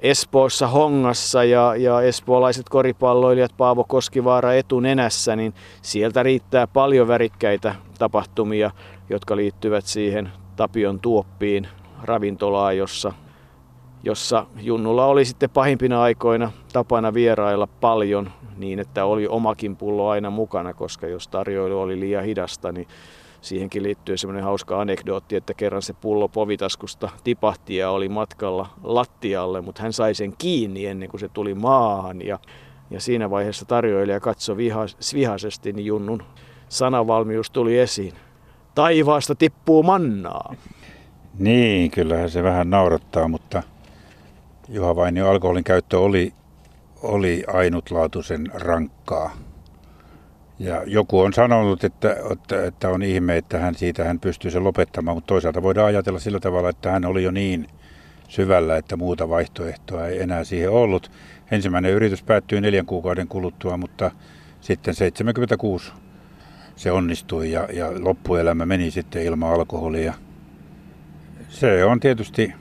[0.00, 8.70] Espoossa Hongassa ja, ja espoolaiset koripalloilijat Paavo Koskivaara etunenässä, niin sieltä riittää paljon värikkäitä tapahtumia,
[9.10, 11.68] jotka liittyvät siihen Tapion tuoppiin
[12.02, 13.12] ravintolaan, jossa
[14.02, 20.30] jossa Junnulla oli sitten pahimpina aikoina tapana vierailla paljon niin, että oli omakin pullo aina
[20.30, 22.88] mukana, koska jos tarjoilu oli liian hidasta, niin
[23.40, 29.60] siihenkin liittyy semmoinen hauska anekdootti, että kerran se pullo povitaskusta tipahti ja oli matkalla lattialle,
[29.60, 32.38] mutta hän sai sen kiinni ennen kuin se tuli maahan ja,
[32.90, 36.22] ja siinä vaiheessa tarjoilija katsoi vihas, vihaisesti, niin Junnun
[36.68, 38.14] sanavalmius tuli esiin.
[38.74, 40.54] Taivaasta tippuu mannaa.
[41.38, 43.62] Niin, kyllähän se vähän naurattaa, mutta
[44.68, 46.32] Juha Vainio alkoholin käyttö oli,
[47.02, 49.36] oli ainutlaatuisen rankkaa.
[50.58, 54.64] Ja joku on sanonut, että, että, että on ihme, että hän siitä hän pystyy sen
[54.64, 57.66] lopettamaan, mutta toisaalta voidaan ajatella sillä tavalla, että hän oli jo niin
[58.28, 61.10] syvällä, että muuta vaihtoehtoa ei enää siihen ollut.
[61.50, 64.10] Ensimmäinen yritys päättyi neljän kuukauden kuluttua, mutta
[64.60, 65.92] sitten 76
[66.76, 70.14] se onnistui ja, ja loppuelämä meni sitten ilman alkoholia.
[71.48, 72.52] Se on tietysti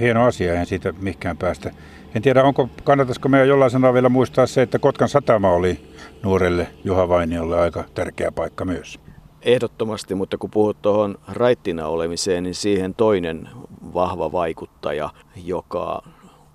[0.00, 1.70] hieno asia, en siitä mihinkään päästä.
[2.14, 5.80] En tiedä, onko, kannattaisiko meidän jollain sanaa vielä muistaa se, että Kotkan satama oli
[6.22, 9.00] nuorelle Juha Vainiolle aika tärkeä paikka myös.
[9.42, 13.48] Ehdottomasti, mutta kun puhut tuohon raittina olemiseen, niin siihen toinen
[13.94, 15.10] vahva vaikuttaja,
[15.44, 16.02] joka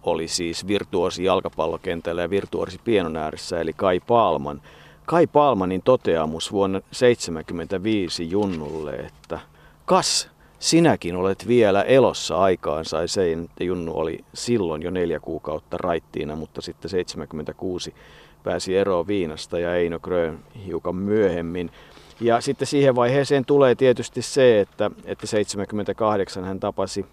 [0.03, 4.61] oli siis virtuosi jalkapallokentällä ja virtuosi pienon ääressä, eli Kai Palman.
[5.05, 9.39] Kai Palmanin toteamus vuonna 1975 Junnulle, että
[9.85, 10.29] kas,
[10.59, 16.61] sinäkin olet vielä elossa aikaan, sai se, Junnu oli silloin jo neljä kuukautta raittiina, mutta
[16.61, 17.93] sitten 76
[18.43, 21.71] pääsi eroon Viinasta ja Eino Grön hiukan myöhemmin.
[22.21, 27.05] Ja sitten siihen vaiheeseen tulee tietysti se, että, että 78 hän tapasi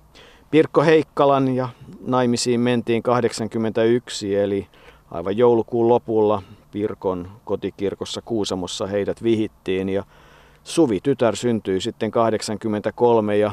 [0.50, 1.68] Pirkko Heikkalan ja
[2.06, 4.66] naimisiin mentiin 81, eli
[5.10, 6.42] aivan joulukuun lopulla
[6.72, 10.04] Pirkon kotikirkossa Kuusamossa heidät vihittiin ja
[10.64, 13.52] Suvi tytär syntyi sitten 83 ja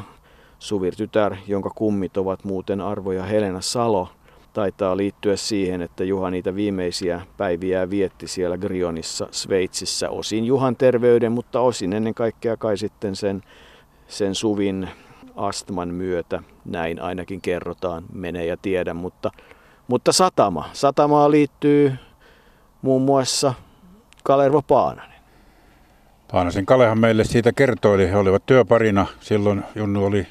[0.59, 4.09] Suvi tytär, jonka kummit ovat muuten Arvo ja Helena Salo,
[4.53, 11.31] taitaa liittyä siihen, että Juha niitä viimeisiä päiviä vietti siellä Grionissa, Sveitsissä, osin Juhan terveyden,
[11.31, 13.43] mutta osin ennen kaikkea kai sitten sen,
[14.07, 14.89] sen Suvin
[15.35, 19.31] astman myötä, näin ainakin kerrotaan, menee ja tiedä, mutta,
[19.87, 20.69] mutta satama.
[20.73, 21.93] Satamaa liittyy
[22.81, 23.53] muun muassa
[24.23, 25.10] Kalervo Paananen.
[26.31, 29.07] Paanasen Kalehan meille siitä kertoi, he olivat työparina.
[29.19, 30.27] Silloin Junnu oli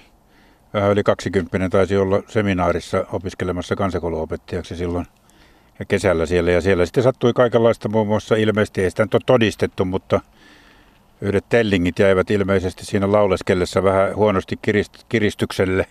[0.74, 5.06] vähän yli 20, taisi olla seminaarissa opiskelemassa kansakouluopettajaksi silloin
[5.78, 6.50] ja kesällä siellä.
[6.50, 10.20] Ja siellä sitten sattui kaikenlaista muun muassa ilmeisesti, ei sitä nyt ole todistettu, mutta
[11.20, 15.86] yhdet tellingit jäivät ilmeisesti siinä lauleskellessa vähän huonosti kirist- kiristykselle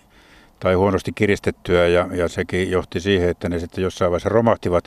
[0.60, 4.84] tai huonosti kiristettyä ja, ja sekin johti siihen, että ne sitten jossain vaiheessa romahtivat.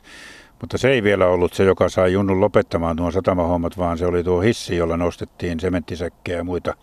[0.64, 4.24] Mutta se ei vielä ollut se, joka sai Junnun lopettamaan tuon satamahommat, vaan se oli
[4.24, 6.74] tuo hissi, jolla nostettiin sementtisäkkejä ja muita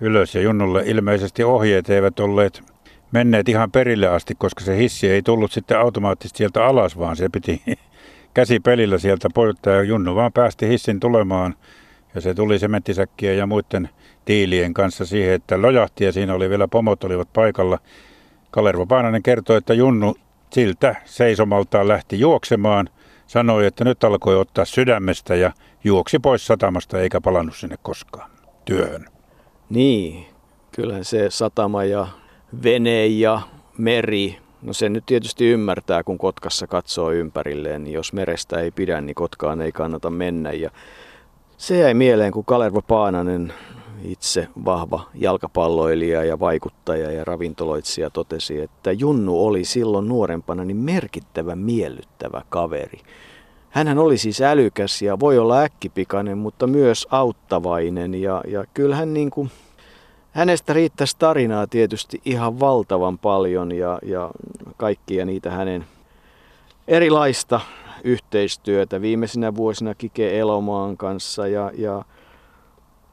[0.00, 0.34] ylös.
[0.34, 2.62] Ja Junnulle ilmeisesti ohjeet eivät olleet
[3.12, 7.28] menneet ihan perille asti, koska se hissi ei tullut sitten automaattisesti sieltä alas, vaan se
[7.28, 7.62] piti
[8.34, 11.54] käsipelillä sieltä poittaa ja Junnu vaan päästi hissin tulemaan.
[12.14, 13.88] Ja se tuli sementtisäkkien ja muiden
[14.24, 17.78] tiilien kanssa siihen, että lojahti ja siinä oli vielä pomot olivat paikalla.
[18.50, 20.16] Kalervo Paananen kertoi, että Junnu
[20.52, 22.88] siltä seisomaltaan lähti juoksemaan,
[23.26, 25.52] sanoi, että nyt alkoi ottaa sydämestä ja
[25.84, 28.30] juoksi pois satamasta eikä palannut sinne koskaan
[28.64, 29.06] työhön.
[29.70, 30.26] Niin,
[30.74, 32.06] kyllähän se satama ja
[32.62, 33.40] vene ja
[33.78, 39.00] meri, no sen nyt tietysti ymmärtää, kun Kotkassa katsoo ympärilleen, niin jos merestä ei pidä,
[39.00, 40.52] niin Kotkaan ei kannata mennä.
[40.52, 40.70] Ja
[41.56, 43.52] se jäi mieleen, kun Kalervo Paananen,
[44.06, 51.56] itse vahva jalkapalloilija ja vaikuttaja ja ravintoloitsija totesi, että Junnu oli silloin nuorempana niin merkittävä
[51.56, 53.00] miellyttävä kaveri.
[53.70, 59.30] Hänhän oli siis älykäs ja voi olla äkkipikainen, mutta myös auttavainen ja, ja kyllähän niin
[59.30, 59.50] kuin,
[60.30, 64.30] hänestä riittäisi tarinaa tietysti ihan valtavan paljon ja, ja
[64.76, 65.84] kaikkia niitä hänen
[66.88, 67.60] erilaista
[68.04, 72.04] yhteistyötä viimeisinä vuosina Kike Elomaan kanssa ja, ja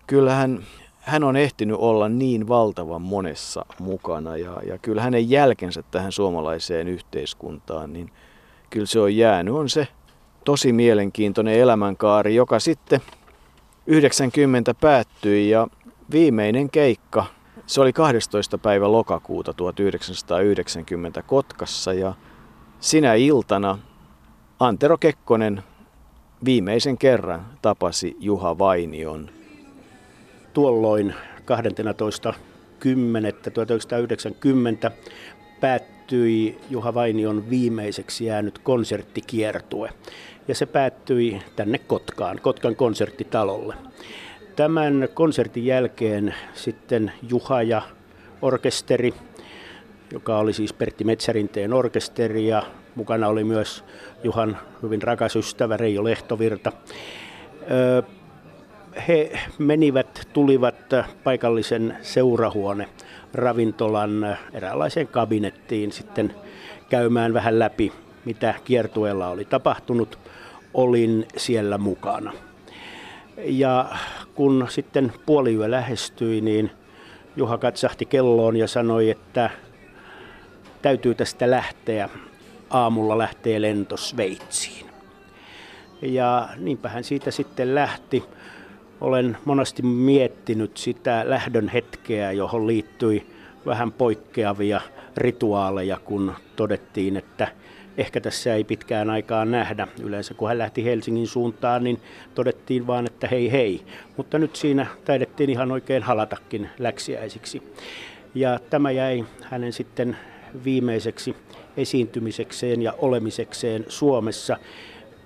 [0.08, 0.64] kyllähän
[1.04, 6.88] hän on ehtinyt olla niin valtavan monessa mukana ja, ja kyllä hänen jälkensä tähän suomalaiseen
[6.88, 8.12] yhteiskuntaan, niin
[8.70, 9.54] kyllä se on jäänyt.
[9.54, 9.88] On se
[10.46, 13.02] tosi mielenkiintoinen elämänkaari, joka sitten
[13.88, 15.68] 90 päättyi ja
[16.12, 17.26] viimeinen keikka,
[17.66, 18.58] se oli 12.
[18.58, 22.14] päivä lokakuuta 1990 Kotkassa ja
[22.80, 23.80] sinä iltana
[24.60, 25.64] Antero Kekkonen
[26.46, 29.30] viimeisen kerran tapasi Juha Vainion.
[30.54, 31.14] Tuolloin
[31.46, 32.34] 12.
[32.80, 33.34] 10.
[33.54, 34.92] 1990
[35.60, 39.90] päättyi Juha Vainion viimeiseksi jäänyt konserttikiertue
[40.48, 43.76] ja se päättyi tänne Kotkaan, Kotkan konserttitalolle.
[44.56, 47.82] Tämän konsertin jälkeen sitten Juha ja
[48.42, 49.14] orkesteri,
[50.12, 52.64] joka oli siis Pertti Metsärinteen orkesteri ja
[52.96, 53.84] mukana oli myös
[54.24, 56.72] Juhan hyvin rakas ystävä Reijo Lehtovirta.
[59.08, 60.76] He menivät, tulivat
[61.24, 62.90] paikallisen seurahuone
[63.34, 66.36] ravintolan eräänlaiseen kabinettiin sitten
[66.90, 67.94] käymään vähän läpi,
[68.26, 70.20] mitä kiertueella oli tapahtunut.
[70.74, 72.34] Olin siellä mukana.
[73.38, 73.86] Ja
[74.36, 76.72] kun sitten puoliyö lähestyi, niin
[77.36, 79.50] Juha katsahti kelloon ja sanoi, että
[80.82, 82.10] täytyy tästä lähteä
[82.70, 84.86] aamulla lähtee lento Sveitsiin.
[86.02, 88.24] Ja niinpä hän siitä sitten lähti.
[89.04, 93.26] Olen monesti miettinyt sitä lähdön hetkeä, johon liittyi
[93.66, 94.82] vähän poikkeavia
[95.18, 97.48] rituaaleja, kun todettiin, että
[97.98, 99.88] ehkä tässä ei pitkään aikaa nähdä.
[100.04, 102.00] Yleensä kun hän lähti Helsingin suuntaan, niin
[102.36, 103.82] todettiin vaan, että hei hei.
[104.18, 107.64] Mutta nyt siinä taidettiin ihan oikein halatakin läksiäisiksi.
[108.36, 110.18] Ja tämä jäi hänen sitten
[110.64, 111.36] viimeiseksi
[111.78, 114.58] esiintymisekseen ja olemisekseen Suomessa.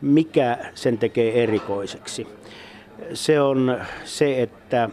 [0.01, 2.27] Mikä sen tekee erikoiseksi?
[3.13, 4.89] Se on se, että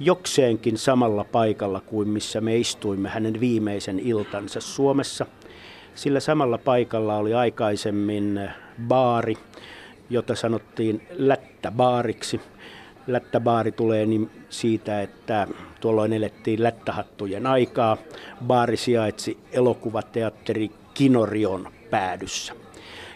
[0.00, 5.26] jokseenkin samalla paikalla kuin missä me istuimme hänen viimeisen iltansa Suomessa.
[5.94, 8.50] Sillä samalla paikalla oli aikaisemmin
[8.88, 9.36] baari,
[10.10, 12.40] jota sanottiin lättäbaariksi.
[13.06, 15.48] Lättäbaari tulee niin siitä, että
[15.80, 17.96] tuolloin elettiin lättähattujen aikaa.
[18.46, 22.52] Baari sijaitsi elokuvateatteri Kinorion päädyssä.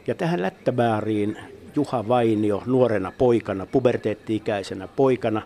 [0.07, 1.39] Ja tähän lättäbaariin
[1.77, 5.43] Juha Vainio nuorena poikana, puberteetti-ikäisenä poikana,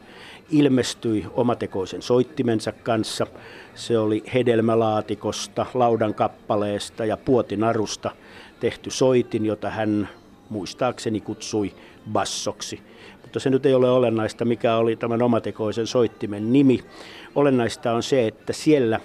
[0.51, 3.26] ilmestyi omatekoisen soittimensa kanssa.
[3.74, 8.11] Se oli hedelmälaatikosta, laudan kappaleesta ja puotinarusta
[8.61, 10.09] tehty soitin, jota hän
[10.51, 11.74] muistaakseni kutsui
[12.12, 12.81] bassoksi.
[13.22, 16.81] Mutta se nyt ei ole olennaista, mikä oli tämän omatekoisen soittimen nimi.
[17.35, 19.01] Olennaista on se, että siellä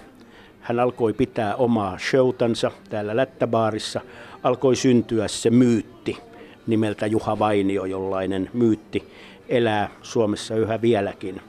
[0.60, 4.00] hän alkoi pitää omaa showtansa täällä Lättäbaarissa.
[4.42, 6.18] Alkoi syntyä se myytti
[6.66, 9.08] nimeltä Juha Vainio, jollainen myytti
[9.48, 11.40] elää Suomessa yhä vieläkin.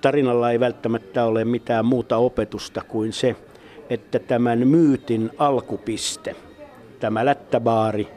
[0.00, 3.36] Tarinalla ei välttämättä ole mitään muuta opetusta kuin se,
[3.90, 6.36] että tämän myytin alkupiste,
[7.00, 8.08] tämä lättäbaari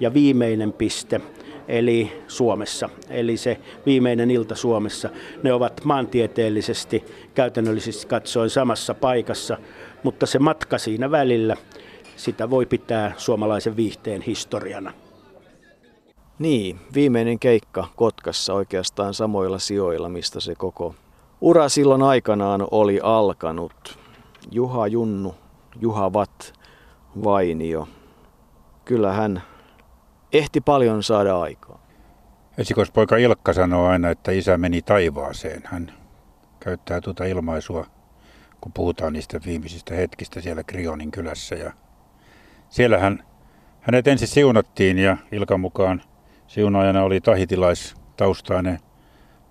[0.00, 1.20] ja viimeinen piste,
[1.68, 5.10] eli Suomessa, eli se viimeinen ilta Suomessa,
[5.42, 9.58] ne ovat maantieteellisesti, käytännöllisesti katsoen samassa paikassa,
[10.02, 11.56] mutta se matka siinä välillä,
[12.18, 14.92] sitä voi pitää suomalaisen viihteen historiana.
[16.38, 20.94] Niin, viimeinen keikka Kotkassa oikeastaan samoilla sijoilla, mistä se koko
[21.40, 23.98] ura silloin aikanaan oli alkanut.
[24.50, 25.34] Juha Junnu,
[25.80, 26.52] Juha Vat,
[27.24, 27.88] Vainio.
[28.84, 29.42] Kyllä hän
[30.32, 31.86] ehti paljon saada aikaa.
[32.58, 35.62] Esikoispoika Ilkka sanoo aina, että isä meni taivaaseen.
[35.64, 35.92] Hän
[36.60, 37.86] käyttää tuota ilmaisua,
[38.60, 41.54] kun puhutaan niistä viimeisistä hetkistä siellä Krionin kylässä.
[41.54, 41.72] Ja
[42.68, 43.22] siellä hän,
[43.80, 46.02] hänet ensin siunattiin ja Ilkan mukaan
[46.48, 48.78] Siunaajana oli tahitilaistaustainen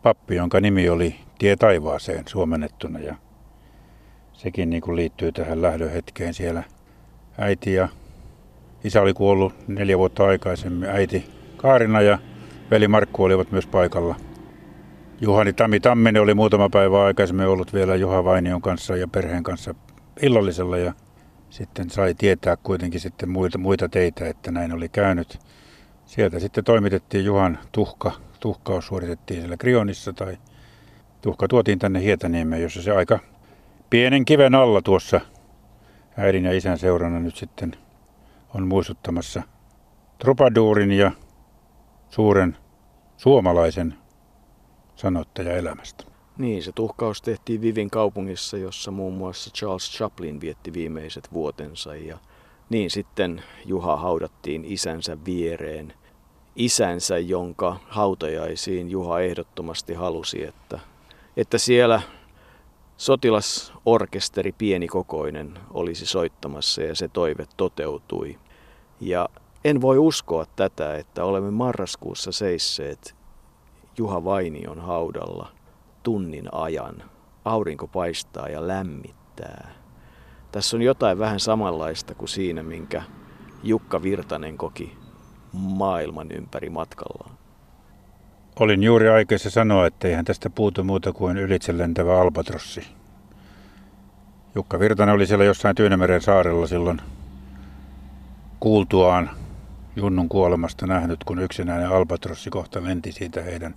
[0.03, 3.15] pappi, jonka nimi oli Tie taivaaseen suomennettuna ja
[4.33, 6.63] sekin niin kuin liittyy tähän lähdöhetkeen siellä.
[7.37, 7.87] Äiti ja
[8.83, 10.89] isä oli kuollut neljä vuotta aikaisemmin.
[10.89, 11.25] Äiti
[11.57, 12.19] Kaarina ja
[12.71, 14.15] veli Markku olivat myös paikalla.
[15.21, 19.75] Juhani Tammi Tamminen oli muutama päivä aikaisemmin ollut vielä Juha Vainion kanssa ja perheen kanssa
[20.21, 20.93] illallisella ja
[21.49, 25.39] sitten sai tietää kuitenkin sitten muita, muita teitä, että näin oli käynyt.
[26.05, 28.11] Sieltä sitten toimitettiin Juhan tuhka.
[28.39, 30.37] Tuhkaus suoritettiin siellä Krionissa tai
[31.21, 33.19] tuhka tuotiin tänne Hietaniemeen, jossa se aika
[33.89, 35.21] pienen kiven alla tuossa
[36.17, 37.75] äidin ja isän seurana nyt sitten
[38.53, 39.43] on muistuttamassa
[40.19, 41.11] trupaduurin ja
[42.09, 42.57] suuren
[43.17, 43.93] suomalaisen
[44.95, 46.16] sanottaja elämästä.
[46.37, 52.17] Niin, se tuhkaus tehtiin Vivin kaupungissa, jossa muun muassa Charles Chaplin vietti viimeiset vuotensa ja
[52.69, 55.93] niin sitten Juha haudattiin isänsä viereen.
[56.55, 60.79] Isänsä, jonka hautajaisiin Juha ehdottomasti halusi, että,
[61.37, 62.01] että siellä
[62.97, 68.39] sotilasorkesteri pienikokoinen olisi soittamassa ja se toive toteutui.
[69.01, 69.29] Ja
[69.65, 73.15] en voi uskoa tätä, että olemme marraskuussa seisseet
[73.97, 75.56] Juha Vainion haudalla
[76.03, 77.03] tunnin ajan.
[77.45, 79.71] Aurinko paistaa ja lämmittää.
[80.51, 83.03] Tässä on jotain vähän samanlaista kuin siinä, minkä
[83.63, 84.97] Jukka Virtanen koki
[85.53, 87.37] maailman ympäri matkallaan.
[88.59, 92.87] Olin juuri aikeissa sanoa, että eihän tästä puutu muuta kuin ylitse lentävä albatrossi.
[94.55, 97.01] Jukka Virtanen oli siellä jossain Tyynemeren saarella silloin
[98.59, 99.29] kuultuaan
[99.95, 103.75] Junnun kuolemasta nähnyt, kun yksinäinen albatrossi kohta lenti siitä heidän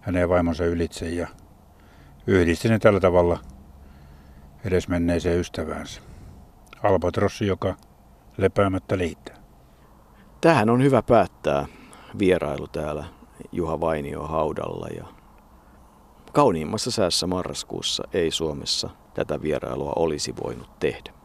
[0.00, 1.28] hänen vaimonsa ylitse ja
[2.26, 3.38] yhdisti ne tällä tavalla
[4.64, 6.00] edesmenneeseen ystäväänsä.
[6.82, 7.74] Albatrossi, joka
[8.36, 9.36] lepäämättä liittää.
[10.40, 11.66] Tähän on hyvä päättää
[12.18, 13.04] vierailu täällä
[13.52, 15.06] Juha Vainio haudalla ja
[16.32, 21.21] kauniimmassa säässä marraskuussa ei Suomessa tätä vierailua olisi voinut tehdä.